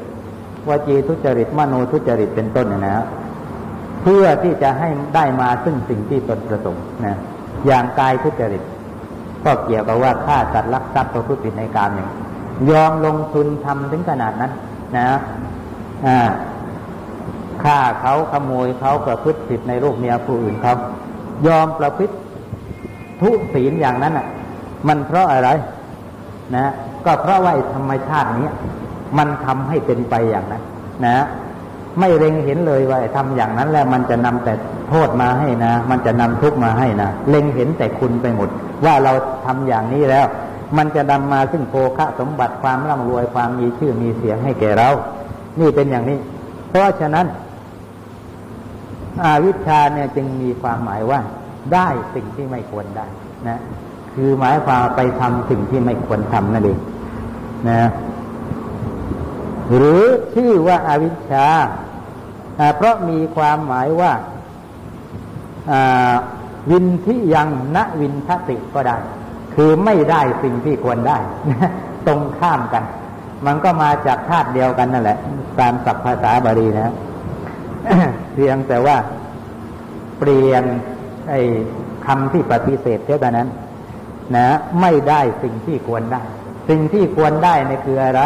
[0.70, 3.06] วจีทุจริตมโนทุจริตเป็นต้นนะฮะ
[4.04, 7.18] เพื่อที่จะให้ได้มาซึ่งสิ่งที่ตนประสงค์นะ
[7.68, 8.64] อย่างกายทุจริต
[9.46, 12.10] ก็เกี่ยวกับว่าฆ่าสัตว์ลักทรัพย์ประพฤติผิดในการเนี่ย
[12.72, 14.52] ยอมลงทุนทำถึงขนาดนั้น
[14.98, 15.08] นะ
[16.06, 16.30] อ่า
[17.64, 20.74] ฆ่าเขาขโมยเขาประพฤติผิดในรูปเมียผู้อื่นเขา
[21.48, 22.16] ยอมประพฤติ
[23.22, 24.28] ทุศีลอย่างนั้นอะ
[24.88, 25.50] มันเพราะอะไร
[26.56, 26.66] นะ
[27.06, 28.50] ก็เพราะว่าธรรมชาตินี้
[29.18, 30.64] มันทำให้เป็นไปอย่างนั้น
[31.06, 31.18] นะ
[32.00, 34.54] ไม่เล็งเห็นเลยว่าทำอย่างนั้นแล้วมันจะนำแต่
[34.90, 38.50] โทษมาให้นะ มันจะนำทุกมาให้นะเล็งเห็นแต่คุณไปหมด
[38.86, 39.14] ว่าเรา
[39.46, 40.26] ทำอย่างนี้แล้ว
[40.78, 44.90] มันจะนำมาซึ่งโภคะสมบัติความร่ำรวยความมีชื่อมีเสียงให้แก่เรา
[45.60, 46.20] นี่เป็นอย่างนี้
[46.70, 47.26] เพราะฉะนั้น
[49.24, 51.20] อาวิชชาเนี่ยจึงมีความหมายว่า
[51.74, 53.06] ได้สิ่งที่ไม่ควรได้
[53.48, 53.60] นะ
[54.14, 56.80] คือหมายความไปทำสิ่งที่ไม่ควรทำนั่นเอง
[57.70, 57.90] นะ
[59.76, 60.04] หรือ
[60.36, 61.48] ชื่อว่าอาวิชชา
[62.76, 64.12] เพราะมีความหมายว่า
[66.72, 68.98] วินที่ยังณวินทติก็ได้
[69.56, 71.18] คือไม่ได้สิ่งที่ควรได้
[72.08, 72.84] ตรงข้ามกัน
[73.46, 75.18] มันก็มาจากธาตุเดียวกันนั่นแหละ
[75.60, 76.94] ตามศัพท์ภาษาบาลีนะ
[78.34, 78.98] เพียงแต่ว่า
[80.20, 80.64] เปลี่ยน
[81.30, 81.42] ไอ้
[82.06, 83.50] คำที่ปฏิเสธเท่านั้น
[84.36, 84.48] นะ
[84.82, 86.24] ไม่ได้สิ่งที่ควรได้
[86.70, 88.22] สิ่งที่ควรได้นี่คืออะไร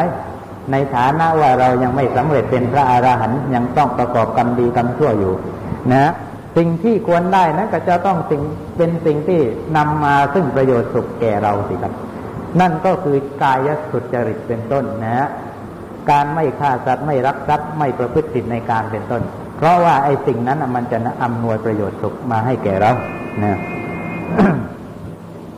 [0.72, 5.34] ในฐานะว่าเรายังไม่สำเร็จเป็นพระอรหันต์ยังต้องประกอบกรรมดีกรรมชั่วอยู่
[5.94, 6.12] นะ
[6.60, 8.42] สิ่งที่ควรได้นั้นก็จะต้องสิ่ง
[8.78, 9.42] เป็นสิ่งที่
[9.78, 11.94] นำมาซึ่งประโยชน์สุขแก่เราสิครับ
[12.60, 15.28] นั่นก็คือกายสุจริตเป็นต้นนะ
[16.12, 19.22] การไม่ฆ่าสัตว์ไม่รักทรัพย์ไม่ประพฤติผิดในการเป็นต้น
[19.58, 22.92] เพราะว่าไอ้สิ่งนั้นมันจะอำนวยประโยชน์สุขมาให้แก่เรา
[23.44, 23.58] นะ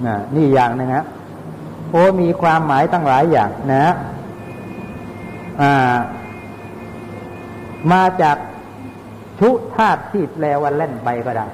[0.05, 1.05] นะนี่อย่างนึงฮะ
[1.91, 3.85] โอ้มีความหมายตั้งหลายอย่างนะ
[7.91, 8.37] มาจาก
[9.41, 11.47] ชุธาตุที่แปลว่าเล่นไปก็ได้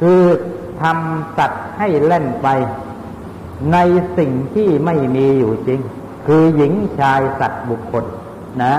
[0.00, 0.22] คือ
[0.82, 2.48] ทำสัตว์ให้เล่นไป
[3.72, 3.78] ใน
[4.18, 5.80] สิ่งที่ไม่มีอยู่จริง
[6.26, 8.04] คือหญิงชายสัตว์บุคคล
[8.62, 8.74] นะ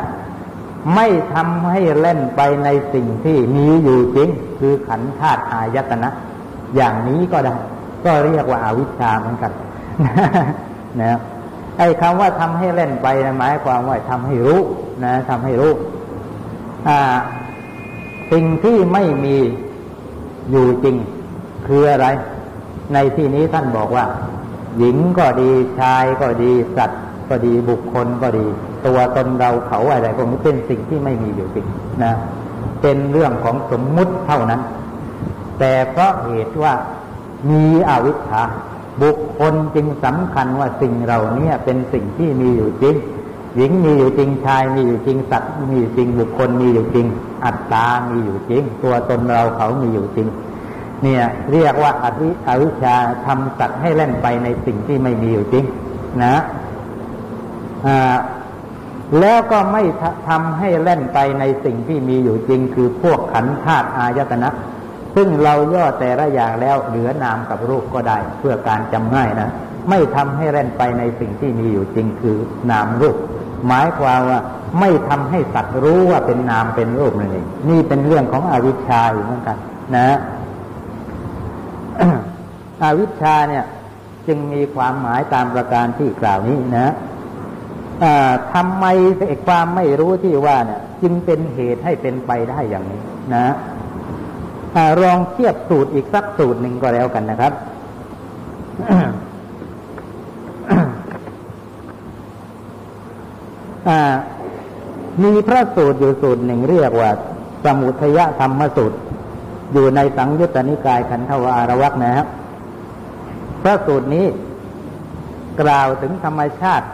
[0.95, 6.09] ไม่ทำให้เล่นไปในสิ่งที่มีอยู่จริง คือขันธาตุอายตนะ
[6.76, 7.53] อย่างนี้ก็ได้
[8.05, 9.51] ก็เรียกว่าอาวิชชาเหมือนกัน
[11.01, 11.20] นะ
[11.78, 14.61] ไอ้คำว่าทำให้เล่นไปนะหมายความว่าทำให้รู้
[15.03, 15.74] นะทำให้รู้
[16.88, 16.99] อ่า
[18.32, 19.38] สิ่งที่ไม่มี
[20.51, 20.95] อยู่จริง
[21.67, 22.07] คืออะไร
[22.93, 24.05] ในที่นี้ท่านบอกว่า
[24.77, 28.45] หญิงก็ดีชายก็ดีสัตว์ ก็ดีบุคคลก็ดี
[28.86, 31.65] ตัวตนเราเขาอะไรพวกนี้เป็นสิ่งที่ไม่มีอยู่จริง
[32.03, 32.13] นะ
[32.82, 34.61] เป็นเรื่องของสมมุติเท่านั้น
[35.59, 36.73] แต่เพราะเหตุว่า
[37.49, 38.43] มีอวิชชา
[39.01, 42.95] บุคคลจึงสำคัญว่าสิ่งเรานี่ยเป็นสิ่งที่มีอยู่จริง
[43.55, 47.07] หญิงมีอยู่จริงชายมีอยู่จริงสัตว์มีอยู่จริงบุคคลมีอยู่จริง
[47.45, 50.27] อัตตามีอยู่จริง ตัวตนเราเขามีอยู่จริง
[51.03, 55.65] เนี่ยเรียกว่าอวิอวิชาทำสัตว์ให้เล่นไปในสิ่งที่ไม่มีอยู่จริง
[56.23, 56.35] นะ
[57.87, 58.17] อ่า
[59.19, 59.83] แล้วก็ไม่
[60.27, 64.49] ทำให้เล่นไปในสิ่งที่มีอยู่จริง คือพวกขันธาตุอายตนะ
[65.15, 69.49] ซึ่งเราย่อแต่ละอย่างแล้วเหลือนามกับรูปก็ได้ เพื่อการจำง่ายนะ
[69.89, 72.37] ไม่ทำให้เล่นไปในสิ่งที่มีอยู่จริงคือ
[72.71, 73.17] นามรูป
[73.67, 74.39] หมายความว่า
[74.80, 79.57] ไม่ทำให้สัตว์รู้ว่าเป็นนามเป็นรูปนั่นเองนี่เป็นเรื่องของอวิชชาอยู่เหมือนกัน
[79.95, 80.17] นะ
[82.84, 83.65] อวิชชาเนี่ย
[84.28, 86.93] จึงมีความหมายตามประการที่กล่าวนี้นะ
[88.53, 88.86] ทำไม
[89.45, 93.01] ความไม่รู้ที่ว่าเนี่ย จึงเป็นเหตุให้เป็นไปได้อย่างนี้
[93.36, 93.45] นะ
[95.01, 97.53] ลองเทียบสูตรอีกสักสูตรหนึ่งก็แล้วกันนะครับ
[105.24, 107.11] มีพระสูตรอยู่สูตรหนึ่งเรียกว่า
[107.65, 108.97] สมุทยธรรมสูตร
[109.74, 112.28] อยู่ในสังยุตตนิกายขันธวารวักนะครับ
[113.61, 114.26] พระสูตรนี้
[115.61, 116.88] กล่าวถึงธรรมชาติ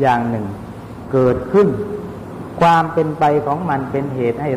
[0.00, 0.46] อย่างหนึ่ง
[1.12, 1.68] เกิดขึ้น
[2.60, 4.50] ความเป็นไปของมันเป็นเหตุให้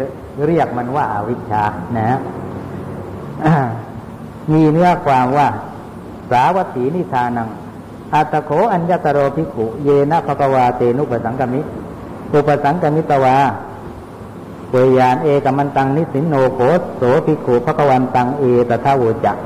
[0.45, 1.63] เรียกมันว่าอาวิชชา
[1.97, 2.19] นะ
[4.53, 5.47] มีเนื้อความว่า
[6.31, 7.49] สาวัตถีนิทานัง
[8.13, 11.61] อัตโขอัญญตโรภิกขุ เยนะภควาเตนุปสังกมิ
[12.33, 13.37] อุปสังกมิตวา
[14.69, 16.59] เปยานเอกมันตังนิสินโนโค
[16.97, 19.37] โสภิกขุภควันตังเอตทาวจัก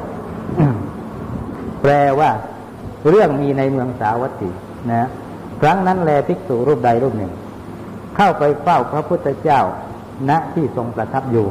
[1.82, 2.30] แปลว่า
[3.10, 4.50] เรื่องมีในเมืองสาวัตถี
[4.92, 5.08] นะ
[5.62, 7.32] ครั้งนั้นแลภิกษุรูปใดรูปหนึ่ง
[8.16, 9.62] เข้าไปเฝ้าพระพุทธเจ้า
[10.30, 11.48] ณที่ทรงประทับอยู่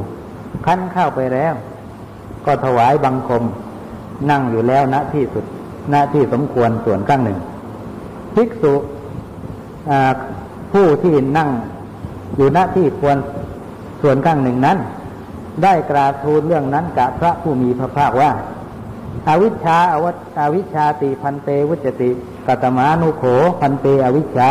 [0.65, 1.53] ขั้นเข้าไปแล้ว
[2.45, 3.43] ก็ถวายบังคม
[4.29, 5.45] นั่งอยู่แล้วณที่สุด
[5.93, 7.39] ณที่สมควรส่วนข้างหนึ่ง
[8.35, 8.73] ภิกษุ
[10.77, 11.49] ผู้ที่นั่ง
[12.35, 13.17] อยู่ณที่ควร
[14.01, 14.77] ส่วนข้างหนึ่งนั้น
[15.63, 18.31] ได้กราบทูลเรื่องนั้นกับพระผู้มีพระภาคว่า
[19.27, 20.05] อาวิชชาอว
[20.39, 22.09] อวิชชาติพันเตวุจติ
[22.47, 23.23] กตมานุโข
[23.59, 24.49] พันเตอวิชชา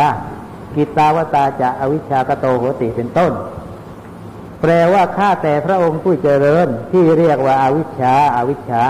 [0.75, 3.31] กิตาวตาจะอวิชชากโตโหติเป็นต้น
[4.61, 8.83] แปลว่าข้าแต่พระองค์ผู้เจริญที่เรียกว่าอาวิชชาอาวิชชา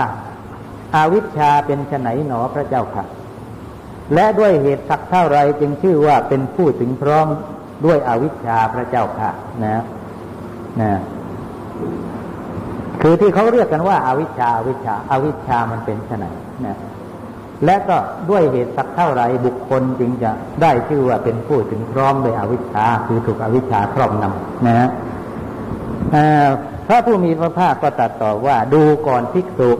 [0.96, 3.04] อาวิชชาเป็นไนหนอพระเจ้าค่ะ
[4.14, 7.26] และด้วยเหตุสักเท่าไรจึงชื่อว่าเป็นผู้ถึงพร้อม
[7.84, 9.30] ด้วยอวิชชาพระเจ้าค่ะ
[9.64, 9.82] นะ
[10.80, 10.92] นะ
[13.02, 16.26] คือที่เขาเรียกกันว่าอาวิชชาอาวิชชาอาวิชชามันเป็นไน
[16.66, 16.76] นะ
[17.64, 17.96] และก็
[18.30, 20.30] ด้วยเหตุสักเท่าไรบุคคลจึงจะ
[20.62, 24.88] ได้ชื่อว่าเป็นผู้ถึงพร้อมด้วยอวิชชาคือถูกอวิชชาครอบงำนะฮะ
[26.86, 29.70] พระผู้มีพระภาคก็ตัดต่อว่าดูก่อนภิกษุ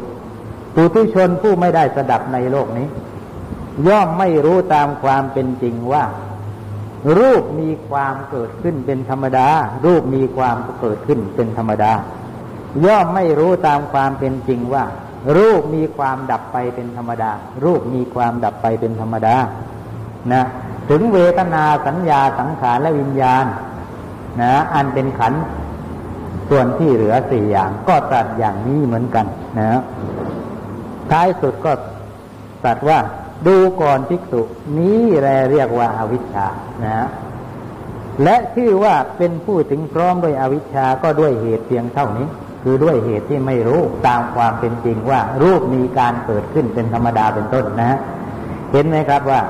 [0.75, 2.87] ปุถุชนผู้ไม่ได้สดับในโลกนี้
[3.87, 6.05] ย่อมไม่รู้ตามความเป็นจริงว่า
[7.19, 9.49] รูปมีความเกิดขึ้นเป็นธรรมดา
[9.85, 11.93] รูปมีความเกิดขึ้นเป็นธรรมดา
[12.85, 14.85] ย่อมไม่รู้ตามความเป็นจริงว่า
[15.37, 17.31] รูปมีความดับไปเป็นธรรมดา
[17.65, 19.37] รูปมีความดับไปเป็นธรรมดา
[20.33, 20.43] นะ
[20.91, 23.45] ถึงเวทนาสัญญาสังขารและวิญญาณ
[24.41, 25.35] นะ อันเป็นขัน
[26.49, 29.27] ส่วนที่เหลือสี่อย่างก็ตัดอย่างนี้เหมือนกัน
[29.59, 29.81] นะ
[31.11, 31.73] ท้ายสุดก็
[32.65, 32.99] ตัดว่า
[33.47, 34.41] ดูก่อนภิกษุ
[34.79, 36.47] นี้แรเรียกว่าอาวิชชา
[36.85, 37.09] นะ
[38.23, 42.27] และชื่อว่าเป็นผู้ถึงพร้อมด้วยอวิชชาก็ด้วยเหตุเพียงเท่านี้
[42.63, 47.99] คือด้วยเหตุที่ไม่รู้ตามความเป็นจริงว่ารูปมีการเกิดขึ้นเป็นธรรมดาเป็นต้นนะ
[48.73, 49.41] เห็นไหมครับว่า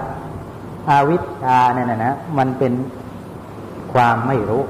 [0.90, 2.72] อาวิชชาเนี่ยนะนะมันเป็น
[3.92, 4.62] ความไม่รู้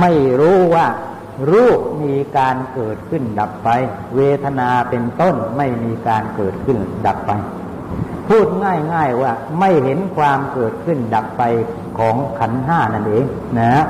[0.00, 0.86] ไม่รู้ว่า
[1.52, 3.68] รูปมีการเกิดขึ้นดับไป
[4.16, 7.32] เวทนาเป็นต้นไม่มีการเกิดขึ้นดับไป
[8.30, 11.42] พูดง่าย ๆ ว่าไม่เห็นความเกิดขึ้นดับไป
[11.98, 13.24] ของขันห้านั่นเอง
[13.60, 13.84] นะ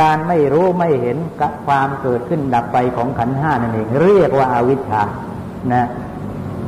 [0.00, 1.18] การไม่รู้ไม่เห็น
[1.66, 5.02] ความเกิดขึ้นดับไปของขันห้านั่นเอง เรียกว่าอาวิชชา
[5.72, 5.88] นะ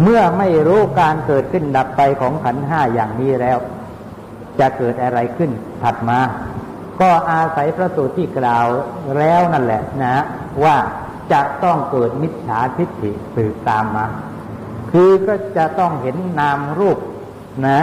[0.03, 3.59] เมื่อไม่รู้การเกิดขึ้นดับไปของขันห้าอย่างนี้แล้ว
[4.61, 5.51] จะเกิดอะไรขึ้น
[5.82, 6.20] ถัดมา
[7.01, 8.66] ก็อาศัยพระสูตรที่กล่าว
[9.16, 10.16] แล้วนั่นแหละนะ
[10.64, 10.76] ว่า
[11.32, 14.07] จะต้องเกิดมิจฉาทิฏฐิสืบตามมา
[14.91, 16.99] คือก็จะต้องเห็นนามรูป
[17.66, 17.80] นะ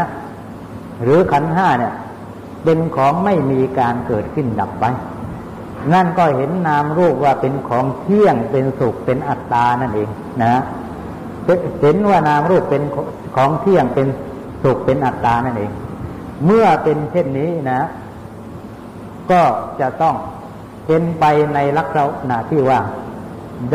[1.04, 1.94] หรือขันห้าเนี่ย
[2.64, 4.86] เป็นของไม่มีการเกิดขึ้นดับไป
[5.94, 10.10] นั่นก็เห็นนามรูปว่าเป็นของเที่ยงเป็นสุขเป็นอัตตานั่นเอง
[10.44, 10.62] นะ
[11.82, 12.84] เห็นว่านามรูปเป็น
[13.36, 14.08] ของเที่ยงเป็น
[14.64, 15.72] สุขเป็นอัตตานั่นเอง
[16.46, 17.82] เมื่อเป็นเช่นนี้นะ
[19.32, 19.42] ก็
[19.82, 20.16] จะต้อง
[20.86, 21.98] เป็นไปในลักษ
[22.30, 22.80] ณะที่ว่า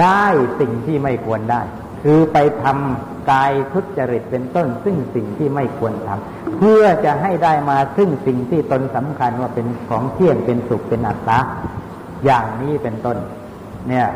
[0.00, 0.24] ได้
[0.60, 1.62] สิ่งที่ไม่ควรได้
[2.02, 11.38] คือไปทำกายทุจริตเป็นต้น ซึ่งสิ่งที่ไม่ควรทำเพื่อจะให้ได้มาซึ่งสิ่งที่ตนสำคัญว่าเป็นของเที่ยงเป็นสุขเป็นอัตตา
[12.24, 13.16] อย่างนี้เป็นต้น
[13.88, 14.08] เนี่ย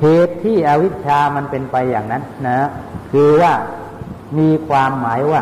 [0.00, 2.68] เหตุที่อวิชชามันเป็นไปอย่างนั้นนะ
[3.12, 3.52] คือว่า
[4.38, 5.40] มีความหมายว่า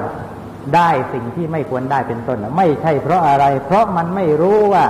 [0.74, 4.84] ได้สิ่งที่ไม่ควรได้เป็นต้น ไม่ใช่เพราะอะไร เพราะมันไม่รู้ว่า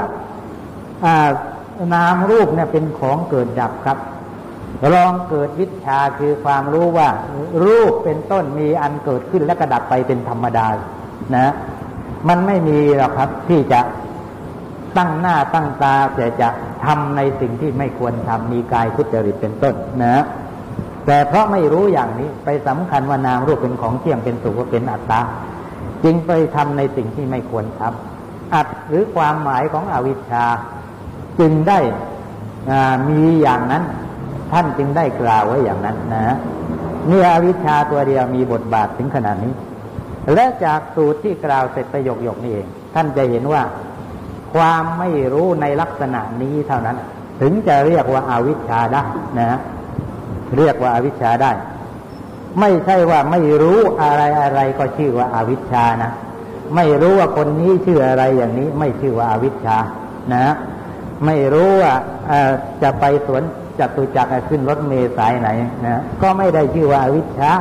[1.94, 3.98] นามรูปเนี่ยเป็นของเกิดดับครับ
[4.92, 7.08] ลองเกิดวิชาคือความรู้ว่า
[7.64, 10.66] รูปเป็นต้นมีอันเกิดขึ้นและกระดับไปเป็นธรรมดา
[11.36, 11.52] นะ
[12.28, 13.80] มันไม่มีหรอกครับที่จะ
[14.96, 16.48] ตั้งหน้าตั้งตาแต่จะ
[16.84, 20.24] ทำในสิ่งที่ไม่ควรทำมีกายทุจริตเป็นต้นนะ
[21.06, 25.20] แต่เพราะไม่รู้อย่างนี้ไปสำคัญว่านามรูปเป็นของเที่ยงเป็นสุขเป็นอัตตา
[26.04, 30.44] จึงไปทำในสิ่งที่ไม่ควรทำอัดหรือความหมายของอวิชชา
[31.40, 31.78] จึงได้
[33.08, 33.84] มีอย่างนั้น
[34.52, 36.36] ท่านจึงได้กล่าวไว้อย่างนั้นนะ
[37.10, 39.54] นี่อวิชชาตัวเดียวมีบทบาทถึงขนาดนี้
[40.34, 43.62] และจากสูตรที่กล่าวเสร็จประโยคๆนี่เอง ท่านจะเห็นว่า
[44.54, 46.96] ความไม่รู้ในลักษณะนี้เท่านั้น
[47.40, 49.02] ถึงจะเรียกว่าอาวิชชาได้
[49.40, 49.58] นะ
[50.56, 51.52] เรียกว่าอาวิชชาได้
[52.60, 56.10] ไม่ใช่ว่าไม่รู้อะไรอะไรก็ชื่อว่าอาวิชชานะ
[56.76, 59.76] ไม่รู้ว่าคนนี้ชื่ออะไรอย่างนี้ ไม่ชื่อว่าอาวิชชา
[60.34, 60.54] นะ
[61.26, 61.94] ไม่รู้ว่า
[62.82, 63.42] จะไปสวน
[63.78, 65.48] จัตุจักรขึ้นรถเมล์สายไหน
[65.86, 67.52] นะก็ไม่ได้ชื่อว่าวิชชา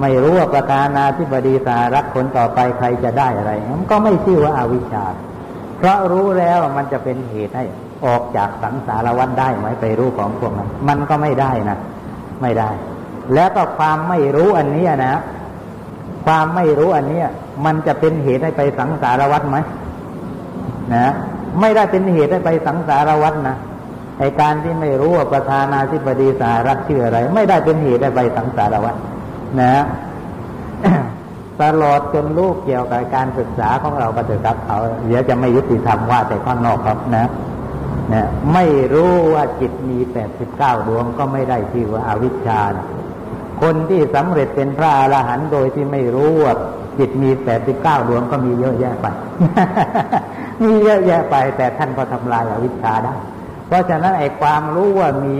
[0.00, 5.04] ไม่รู้ว่าประธานาธิบดีสหรัฐคนต่อไปใครจะได้อะไรมันก็ไม่ชื่อว่าอาวิชชา
[5.78, 7.64] เพราะรู้แล้วมันจะเป็นเหตุให้
[8.04, 11.78] ออกจากสังสารวัฏได้ไหมไปรู้ของพวกนั้นมันก็ไม่ได้นะ
[12.42, 12.70] ไม่ได้
[13.34, 15.20] แล้วก็ความไม่รู้อันนี้นะ
[16.26, 17.20] ความไม่รู้อันนี้
[17.64, 19.56] มันจะเป็นเหตุให้ไปสังสารวัฏไหม
[20.94, 21.12] นะ
[21.60, 23.56] ไม่ได้เป็นเหตุให้ไปสังสารวัฏนะ
[24.18, 28.94] ไอการที่ไม่รู้ว่าประธานาธิบดีสหรัฐชื่ออะไร ไม่ได้เป็นเหตุให้ไปสังสารวัฏ
[29.60, 29.84] นะ
[31.62, 37.26] ตลอดจนลูกเกี่ยวกับการศึกษาของเราก็จะกับเขาเดี๋ยวจะไม่ยุติธรรมว่าแต่ข้างนอกครับนะ
[38.12, 38.64] นะไม่
[38.94, 42.60] รู้ว่าจิตมีแปดสิบเก้าดวงก็ไม่ได้ชื่อว่าอาวิชชา
[43.62, 46.54] คนที่สำเร็จเป็นพระอรหันต์โดยที่ไม่รู้ว่า
[46.98, 49.06] จิตมีแปดสิบเก้าดวงก็มีเยอะแยะไป
[50.62, 53.14] มีเยอะแยะไป แต่ท่านก็ทำลายอาวิชชาได้
[53.68, 55.38] เพราะฉะนั้นไอ้ความรู้ว่ามี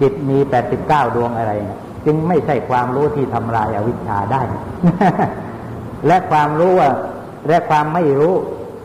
[0.00, 4.42] จิตมีแปดสิบเก้าดวงอะไรเนี่ยจึงไม่ใช่ความรู้ที่ทำลายอาวิชชาได้
[6.06, 6.90] และความรู้ว่า
[7.48, 8.34] และความไม่รู้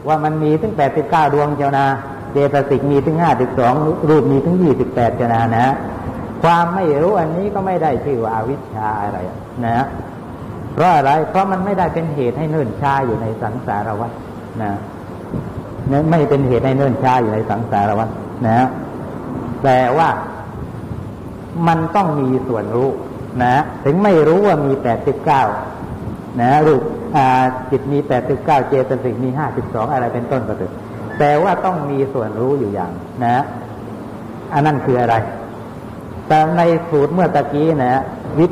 [0.07, 1.85] ว่ามันมีถึงแปดสิบเก้าดวงเจ้านา
[2.33, 3.73] เจตสิกมีถึงห้าสิบสอง
[4.09, 5.65] รูปมีถึงยี่สิบแปดเจ้านานะ
[6.43, 9.19] ความไม่รู้อันนี้ก็ไม่ได้ชื่อว่าอาวิชชาอะไร
[9.65, 9.85] นะ
[10.73, 14.11] เพราะอะไร เพราะมันไม่ได้เป็นเหตุให้เนิ่นช้าอยู่ในสังสารวัฏ
[14.63, 14.73] นะ
[16.09, 18.09] ไม่เป็นเหตุให้เนิ่นช้าอยู่ในสังสารวัฏ
[18.47, 18.67] นะ
[19.63, 20.09] แต่ว่า
[21.67, 22.89] มันต้องมีส่วนรู้
[23.43, 25.43] นะ ถึงไม่รู้ว่ามีแปดสิบเก้า
[26.41, 26.81] นะรูป
[27.71, 30.73] จิตมีแปดสิบเก้าเจตสิกมีห้าสิบสองอะไรเป็นต้นก็เถอะ
[31.19, 32.91] แต่ว่าต้องมีส่วนรู้อยู่อย่าง
[33.25, 33.35] นะ
[34.53, 35.15] อันนั้นคืออะไร
[36.27, 38.01] แต่ในสูตรเมื่อตะกี้นะ
[38.39, 38.51] วิท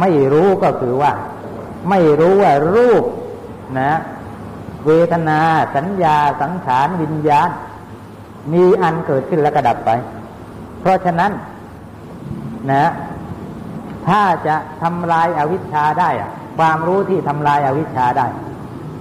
[0.00, 1.12] ไม่รู้ก็คือว่า
[1.90, 3.04] ไม่รู้ว่ารูป
[3.80, 3.90] นะ
[4.86, 5.40] เวทนา
[5.76, 7.48] สัญญา สังขารวิญญาณ
[8.52, 9.90] มีอันเกิดขึ้นแล้วก็ดับไป
[10.80, 11.32] เพราะฉะนั้น
[12.72, 12.90] นะ
[14.06, 18.26] ถ้าจะทำลายอาวิชชาได้อะความรู้ที่ทำลายอาวิชชาได้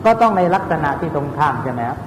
[0.05, 1.97] ก็ต้องในลักษณะที่ตรงข้ามใช่ไหมครับ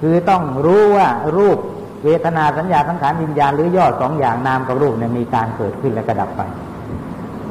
[0.00, 1.58] คือต้องรู้ว่ารูป
[2.04, 6.42] เวทนาสัญญาสังขารวิญญาณหรือย่อสองอย่างนามกับรูปเนี่ยมีการเกิดขึ้นและกระดับไป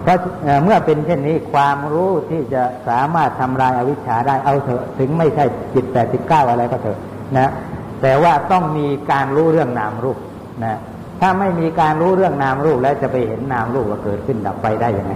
[0.09, 0.19] ราะ
[0.63, 6.99] เมื่อเป็นเช่นนี้ความรู้ที่จะสามารถทำลายอาวิชชาได้เอาเถอะถึงไม่ใช่จิตแปดสิบเก้าอะไรก็เถอะ
[7.37, 7.51] นะ
[8.01, 10.17] แต่ว่าต้องมีการรู้เรื่องนามรูป
[10.65, 10.77] นะ
[11.21, 15.13] ถ้าไม่มีการรู้เรื่องนามรูปแล้วจะไปเห็นนามรูปว่าเกิดขึ้นดับไปได้ยังไง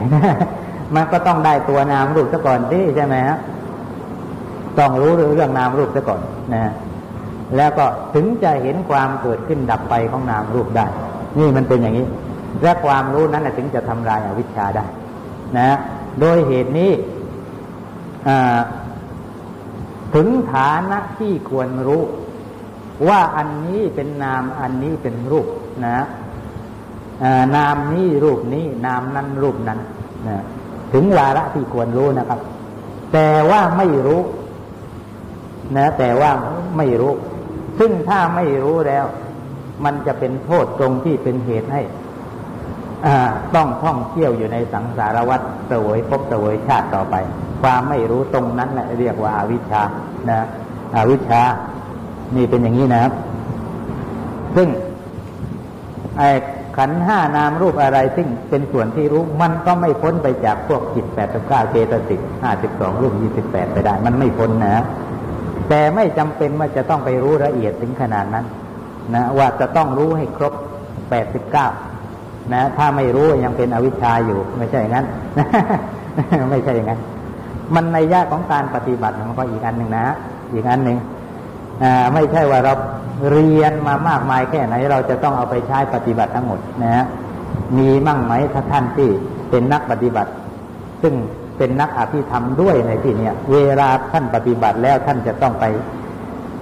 [0.96, 3.38] มันก็ต้องได้ตัวนามรูปซะก่อนที่ใช่ไหมฮะ
[4.80, 6.22] ต้องรู้เรื่องนามรูปซะก่อน
[6.54, 6.72] นะ
[7.58, 10.86] แล้วก็ถึงจะเห็นความเกิดขึ้นดับไปของนามรูปได้
[11.40, 12.06] นี่มันเป็นอย่างนี้
[12.64, 14.86] และความรู้นั้นถึงจะทำลายอาวิชชาได้
[15.58, 15.78] นะ
[16.20, 16.92] โดยเหตุนี้
[20.16, 22.04] ถึงฐานะที่ควรรู้
[23.08, 25.48] ว่าอันนี้เป็นนามอันนี้เป็นรูป
[25.86, 25.98] นะ
[27.56, 29.80] นามนี้รูปนี้ นามนั้นรูปนั้น
[30.28, 30.38] นะ
[30.94, 32.40] ถึงวาระที่ควรรู้นะครับ
[33.14, 34.22] แต่ว่าไม่รู้
[35.78, 36.32] นะ แต่ว่า
[36.78, 37.14] ไม่รู้
[37.80, 39.06] ซึ่งถ้าไม่รู้แล้ว
[39.86, 41.82] มันจะเป็นโทษตรงที่เป็นเหตุให้
[43.56, 47.16] ต้องท่องเที่ยวอยู่ในสังสารวัฏเสวยพบเสวยชาติต่อไป
[47.62, 49.84] ความไม่รู้ตรงนั้นแหละเรียกว่าอาวิชชา
[50.30, 50.40] นะ
[50.96, 51.42] อวิชชา
[52.36, 53.12] นี่เป็นอย่างนี้นะครับ
[54.56, 54.68] ซึ่ง
[56.18, 56.30] ไอ้
[56.78, 64.84] ขันห้านามรูปอะไรซึ่งเป็นส่วนที่รู้มันก็ไม่พ้นไปจากพวกจิตแปดสิบเก้าเจตสิกห้าสิบสองรูปยี่สิบแปดไปได้ มันไม่พ้นนะ
[65.70, 68.46] แต่ไม่จำเป็นว่าจะต้องไปรู้ละเอียดถึงขนาดนั้น
[69.16, 70.54] นะ ว่าจะต้องรู้ให้ครบ
[71.10, 71.68] แปดสิบเก้า
[72.54, 75.06] นะถ้าไม่รู้ยังเป็นอวิชชาอยู่ ไม่ใช่อย่างนั้น
[76.52, 77.00] ไม่ใช่อย่างนั้น
[77.76, 80.06] มันในยากของการปฏิบัติมันก็อีกอันหนึ่งนะ
[80.54, 80.98] อีกอันหนึ่ง
[82.14, 82.74] ไม่ใช่ว่าเรา
[83.32, 87.06] เรียนมามากมายแค่ไหน เราจะต้องเอาไปใช้ปฏิบัติทั้งหมดนะฮะ
[87.78, 89.10] มีมั่งไหมถ้าท่านที่
[89.50, 90.32] เป็นนักปฏิบัติ
[91.02, 91.14] ซึ่ง
[91.58, 95.66] เป็นนักอภิธรรมด้วยในที่นี้เวลาท่านปฏิบัติแล้วท่านจะต้องไป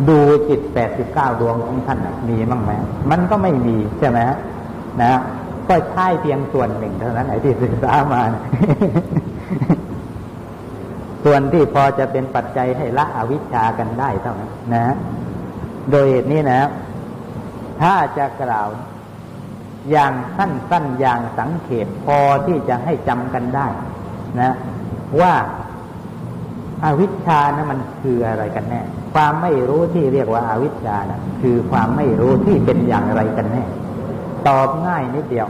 [0.09, 0.19] ดู
[0.49, 2.71] จิตแปดสิบเก้าดวงของท่านมีมั่งไหม
[3.11, 4.38] มันก็ไม่มีใช่ไหมฮะ
[5.01, 5.19] นะ
[5.70, 8.22] ก็ใช่เพียงส่วนหนึ่งเท่านั้นไอ้ที่ศึกษามา
[11.24, 14.95] ส่วนที่พอจะเป็นปัจจัยให้ละอวิชชากันได้เท่านั้นนะ
[15.91, 16.62] โดยเหตุนี้นะ
[17.82, 18.68] ถ้าจะกล่าว
[19.91, 23.68] อย่างสั้นๆอย่างสังเขปพอที่จะให้จำกันได้
[24.41, 24.55] นะ
[25.22, 25.34] ว่า
[26.84, 28.82] อาวิชชานะมันคืออะไรกันแน่
[29.14, 33.64] ความไม่รู้ที่เรียกว่าอาวิชชานะคือความไม่รู้ที่เป็นอย่างไรกันแน่
[34.48, 35.50] ตอบง่ายนิดเดียว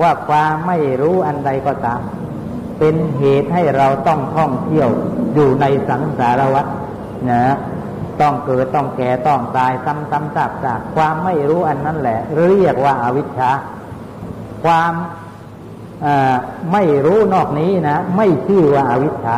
[0.00, 2.00] ว่าความไม่รู้อันใดก็ตาม
[2.78, 4.88] เป็นเหตุให้เราต้องท่องเที่ยว
[5.34, 6.66] อยู่ในสังสารวัฏ
[7.30, 7.42] นะ
[8.20, 13.50] ต้องเกิดต้องแก่ต้องตายซ้ำๆซากๆความไม่รู้อันนั้นแหละ เรียกว่าอาวิชชา
[14.64, 14.92] ความ
[16.72, 19.36] ไม่รู้นอกนี้นะ ไม่ชื่อว่าอาวิชชา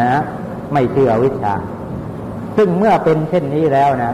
[0.00, 0.10] นะ
[0.72, 1.54] ไม่ชื่ออวิชชา
[2.56, 4.12] ซึ่งเมื่อเป็นเช่นนี้แล้วนะ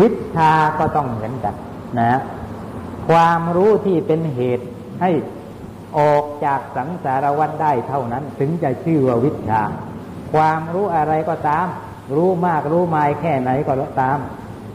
[0.00, 1.54] วิชาก็ต้องเหมือนกัน
[2.00, 2.18] นะ
[3.08, 4.66] ความรู้ที่เป็นเหตุ
[5.00, 5.10] ให้
[5.98, 9.62] ออกจากสังสารวัฏได้เท่านั้น ถึงจะชื่อว่าวิชา
[10.34, 11.66] ความรู้อะไรก็ตาม
[12.16, 14.18] รู้มากรู้ไมายแค่ไหนก็ตาม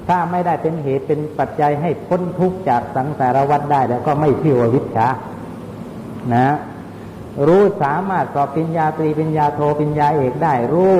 [0.07, 5.07] ถ้าไม่ได้เป็นเหตุเป็นปัจจัยให้พ้นทุกข์จากสังสารวัฏได้แล้วก็ไม่ชื่อว่าวิชา
[6.33, 6.55] นะ
[7.47, 10.95] รู้สามารถสอบปิญญาตรีปิญญาโทปิญญาเอกได้รู้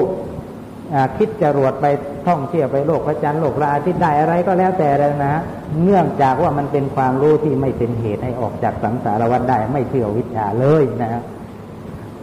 [1.17, 1.85] คิดจรวดไป
[2.27, 5.35] ท่องเที่ยวไปโลกพระจันทร์โลกพระอาทิตย์ได้อะไรก็แล้วแต่เลยนะ
[5.83, 11.23] เนื่องจากว่ามันเป็นความรู้ที่ไม่เป็นเหตุให้ออกจากสังสารวัฏได้ ไม่เชื่อวิชาเลยนะ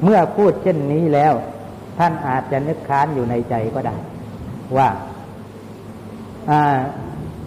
[0.02, 1.34] เมื่อพูดเช่นนี้แล้ว
[1.98, 3.96] ท่านอาจจะนึกค้านอยู่ในใจก็ได้
[4.76, 4.88] ว่า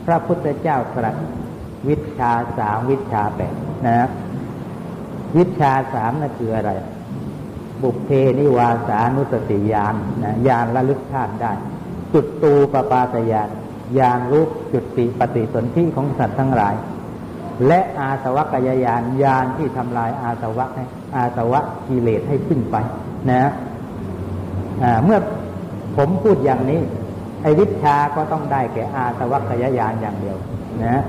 [0.06, 1.16] พระพุทธเจ้าตรัส
[1.90, 3.54] วิชาสามวิชาแปด
[3.88, 4.08] นะ
[5.38, 6.72] วิชาสามนั่นคืออะไร
[7.82, 11.52] บุพเพนิวาสานุสติญาณนะญาณระลึกชาติได้
[12.14, 13.50] จุดตูปปาตญาณ
[14.00, 16.76] ญาณรู้จุดติปฏิสนธิของสัตว์ทั้งหลาย
[17.68, 20.84] และอาสวะกายญาณญาณที่ทำลายอาสวะให้
[21.16, 22.76] อาสวะกิเลสให้สิ้นไป
[23.32, 23.52] นะ
[25.04, 25.20] เมื่อ
[25.98, 26.82] ผมพูดอย่างนี้
[27.42, 30.38] ไอ้วิชาก็ต้องได้แก่อาสวะกายญาณอย่างเดียว
[30.86, 31.02] นะ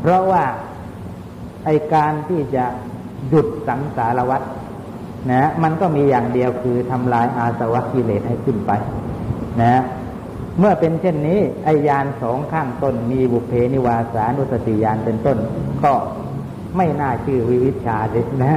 [0.00, 0.44] เพราะว่า
[1.64, 2.64] ไอการที่จะ
[3.28, 4.42] หยุดสังสารวัฏ
[5.30, 8.72] นะมันก็มีอย่างเดียวคือทำลายอาสวะกิเลสให้ขึ้นไป
[9.62, 9.82] นะ
[10.58, 15.38] เมื่อเป็นเช่นนี้ไอยานสองข้างต้นมีบุเพนิวาสานุสติยานเป็นต้น
[15.84, 15.92] ก็
[16.76, 18.54] ไม่น่าชื่อวิวิชาเลยนะ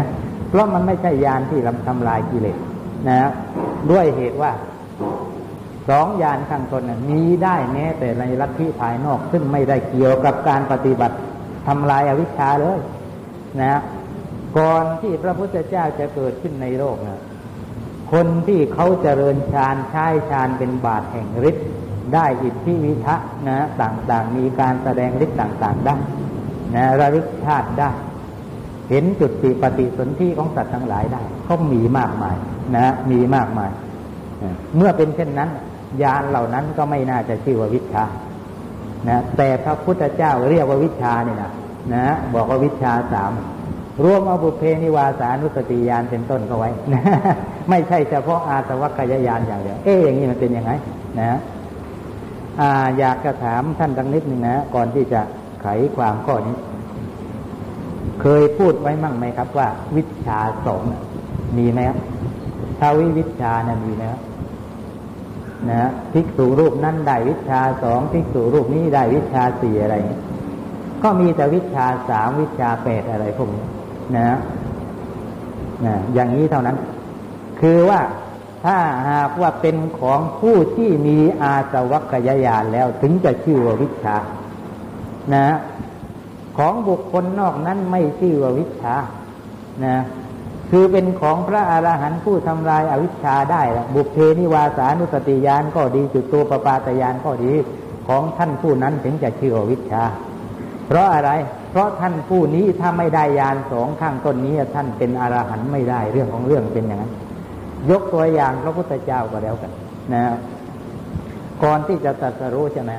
[0.49, 2.57] เพราะมันไม่ใช่ยานที่ลำทำลายกิเลส
[3.07, 3.29] นะ
[3.91, 4.51] ด้วยเหตุว่า
[5.89, 11.15] สองยานข้างต้นมีได้แม้แต่ในลัทธิภายนอก ซึ่งไม่ได้เกี่ยวกับการปฏิบัติ
[11.67, 12.79] ทำลายอาวิชชาเลย
[13.61, 13.81] นะ
[14.57, 17.21] ก่อนที่พระพุทธเจ้าจะเกิดขึ้นในโลกนะ
[18.11, 21.67] คนที่เขาเจริญฌานใช้ฌานเป็นบาทแห่งฤทธิ์
[22.13, 23.15] ได้อิทธิวิทะ
[23.47, 25.95] นะต่างๆ มีการแสดงฤทธิ์ต่างๆได้
[26.75, 27.91] นะระลึกชาติได้
[28.89, 32.35] เห็นจุดติปฏิสนธิของสัตว์ทั้งหลายได้ก็มีมากมาย
[32.75, 33.71] นะมีมากมาย
[34.75, 35.49] เมื่อเป็นเช่นนั้น
[36.03, 38.05] ยานเหล่านั้นก็ไม่น่าจะชื่อว่าวิชา
[39.09, 41.51] นะแต่พระพุทธเจ้าเรียกว่าวิชาเนี่ยนะ
[41.93, 43.31] นะบอกว่าวิชาสาม
[44.03, 47.01] รวมเอาบุเพนิวาสานุสติญาณเป็นต้นก็ไว้นะ
[47.69, 50.71] ไม่ใช่เฉพาะอาสวัคยายานอย่างเดียว เอ๊ะอย่างนี้มันเป็นยังไง
[51.19, 51.39] นะ
[52.61, 52.63] อ
[52.99, 55.21] อยากจะถามท่านดังนิดนึงนะ ก่อนที่จะ
[55.61, 56.55] ไขความข้อนี้
[58.21, 60.83] เคยพูดไว้มั่งไหมครับ ว่า วิชาสอง
[61.57, 61.97] มีไหมครับ
[62.79, 64.21] ถ้าวิวิชานะ่ะมีนะครับ
[65.69, 69.95] นะภิกษุรูปนั้นได้วิชาสองภิกษุรูปนี้ได้วิชาสี่อะไร
[71.03, 73.65] ก็มีแต่วิชาสามวิชาแปดอะไรพวกนี้
[74.15, 74.37] นะ
[75.85, 76.77] นะอย่างนี้เท่านั้น
[77.61, 77.99] คือว่า
[78.65, 84.17] ถ้าหากว่าเป็นของผู้ที่มีอาสวัคยายานแล้วถึงจะชื่อว่าวิชา
[85.33, 85.47] นะ
[86.57, 88.95] ของบุคคลนอกนั้นไม่ชื่อว่าวิชา
[89.85, 89.97] นะ
[90.71, 97.53] คือเป็นของพระอรหันต์ผู้ทำลายอาวิชชาได้ละบุพเพนิวาสานุสติยานก็ดีจุดตัวปปาตยานก็ดี
[98.07, 100.03] ของท่านผู้นั้นถึงจะชื่อว่าวิชา
[100.87, 101.31] เพราะอะไร
[101.71, 107.13] เพราะท่านผู้นี้ถ้าไม่ได้ยานสองข้างต้นนี้ท่านเป็นอรหันต์ไม่ได้เรื่องของเรื่องเป็นอย่างนั้น
[107.89, 109.71] ยกตัวอย่างพระพุทธเจ้าก็แล้วกัน
[110.13, 110.23] นะ
[111.63, 112.91] ก่อนที่จะตรัสรู้ใช่ไหม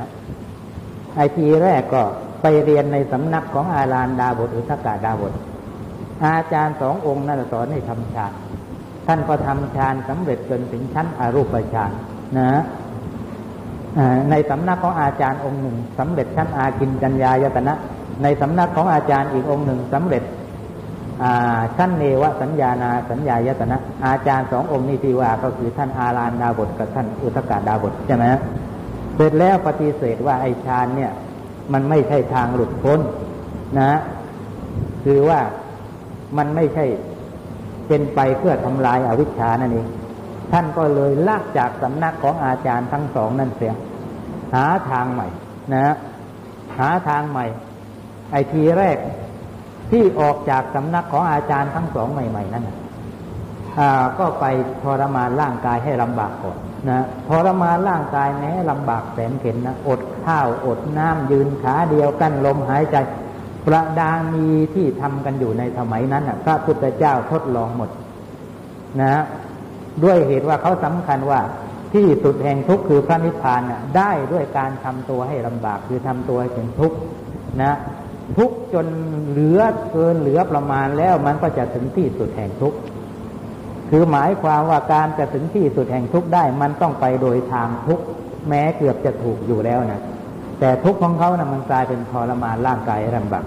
[1.17, 2.03] ไอทีแรกก็
[2.43, 5.33] ไปเรียนในสำนักของอาลานดาบทอุทกาดาบท
[6.25, 8.33] อาจารย์สององค์นั่นสอนให้ทำฌาน
[9.07, 11.91] ท่านก็ทำฌานสำเร็จจนถึงชั้นอรูปฌาน
[12.39, 12.63] นะ
[14.31, 17.75] ในสำนักของอาจารย์องค์หนึ่งสำเร็จชั้นอากินจัญญายตนะ
[18.23, 20.23] ในสำนักของอาจารย์อีกองค์หนึ่งสำเร็จ
[21.77, 28.25] ชั้นเนวสัญญานาสัญญายตนะ อาจารย์สององค์นี้ที่ว่าก็คือท่านอาลานดาบทกับท่านอุทกาดาบทใช่ไหม
[29.17, 31.13] เสร็จแล้วปฏิเสธว่าไอฌานเนี่ย
[31.73, 33.01] มันไม่ใช่ทางหลุดพ้น
[33.79, 33.99] นะ
[35.05, 35.41] คือว่า
[36.37, 36.85] มันไม่ใช่
[37.87, 39.87] เป็นไปเพื่อทำลายอาวิชชานั่นเอง
[40.53, 43.75] ท่านก็เลยลากจากสำนักของอาจารย์ทั้งสองนั่นเสีย
[44.55, 45.29] หาทางใหม่
[45.75, 45.95] นะ
[46.79, 47.47] หาทางใหม่
[48.33, 48.97] ไอทีแรก
[49.91, 52.69] ที่ออกจากสำนักของอาจารย์ทั้งสองใหม่ ๆ นั่น
[54.19, 54.45] ก็ไป
[54.83, 56.57] ทรมานร่างกายให้ลำบากก่อน
[56.89, 62.97] นะทรมานร่างกายแม้ลำบากแสนเข็นนะอดข้าวอดน้ำยืนขาเดียวกั้นลมหายใจ
[63.67, 67.91] ประดามีที่ทำกันอยู่ในสมัยนั้นพระพุทธเจ้าทดลองหมด
[69.03, 69.23] นะ
[70.05, 71.41] ด้วยเหตุว่าเขาสำคัญว่า
[71.95, 76.97] ที่สุดแห่งทุกข์คือพระนิพพานนะได้ด้วยการทำตัวให้ลำบากคือทำตัวให้เป็นทุกข์
[77.63, 77.73] นะ
[78.37, 78.87] ทุกจน
[79.29, 79.61] เหลือ
[79.91, 82.75] เกินเหลือประมาณแล้วมันก็จะถึงที่สุดแห่งทุก
[83.91, 88.01] คือหมายความว่าการจะถึงที่สุดแห่งทุกได้ มันต้องไปโดยทางทุก
[88.49, 90.03] แม้เกือบจะถูกอยู่แล้วนะ
[90.61, 93.45] แต่ทุกของเขานะ่ะมันกลายเป็นทรมานร่างกายลำบาก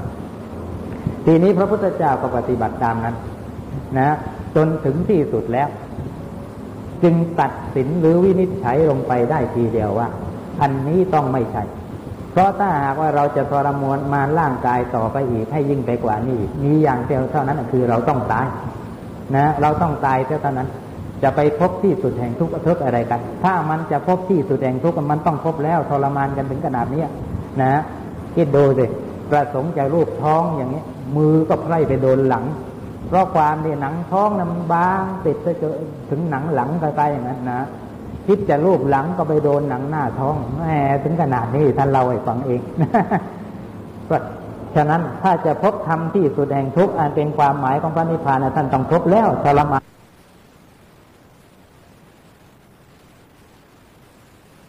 [1.26, 3.16] ทีนี้พระพุทธเจ้าก็ปฏิบัติตามนั้น
[4.00, 4.10] นะ
[4.56, 5.70] จนถึงที่สุดแล้ว
[7.04, 10.08] จึงตัดสินหรือวินิจฉัยลงไปได้ทีเดียวว่า
[10.62, 11.64] อันนี้ต้องไม่ใช่
[12.40, 18.48] ราะถ้าหากว่าเราจะทรมานมาร่างกายต่อไปอีกให้ยิ่งไปกว่านี้มีอย่างเดียวเท่านั้นคือเราต้องตาย
[19.36, 20.70] นะ เราต้องตายเท่านั้น
[21.24, 27.04] จะไปพบที่สุดแห่งทุกข์ทุกอะไรกัน ถ้ามันจะพบที่สุดแห่งทุกข์มันต้องพบแล้วทรมานกันถึงขนาดนี้
[27.62, 27.82] นะ
[28.36, 28.86] คิดดูสิ
[29.32, 30.84] ประสงค์จะรูปท้องอย่างนี้
[31.16, 32.46] มือก็ไพร่ไปโดนหลัง
[33.08, 35.72] เพราะความที่หนังท้องนะมันบางติดไปจน
[36.10, 37.62] ถึงหนังหลังใกลๆอย่างนั้นนะ
[38.32, 40.64] คิดจะรูปหลังก็ไปโดนหนังหน้าท้องแหม
[41.04, 42.62] ถึงขนาดนี้ท่านเราให้ฟังเอง
[44.10, 44.18] ก็
[44.76, 49.89] ฉะนั้นถ้าจะพบธรรมที่สุดแห่งทุกข์อันเป็นความหมายของพระนิพพานท่านต้องพบแล้วทรมาน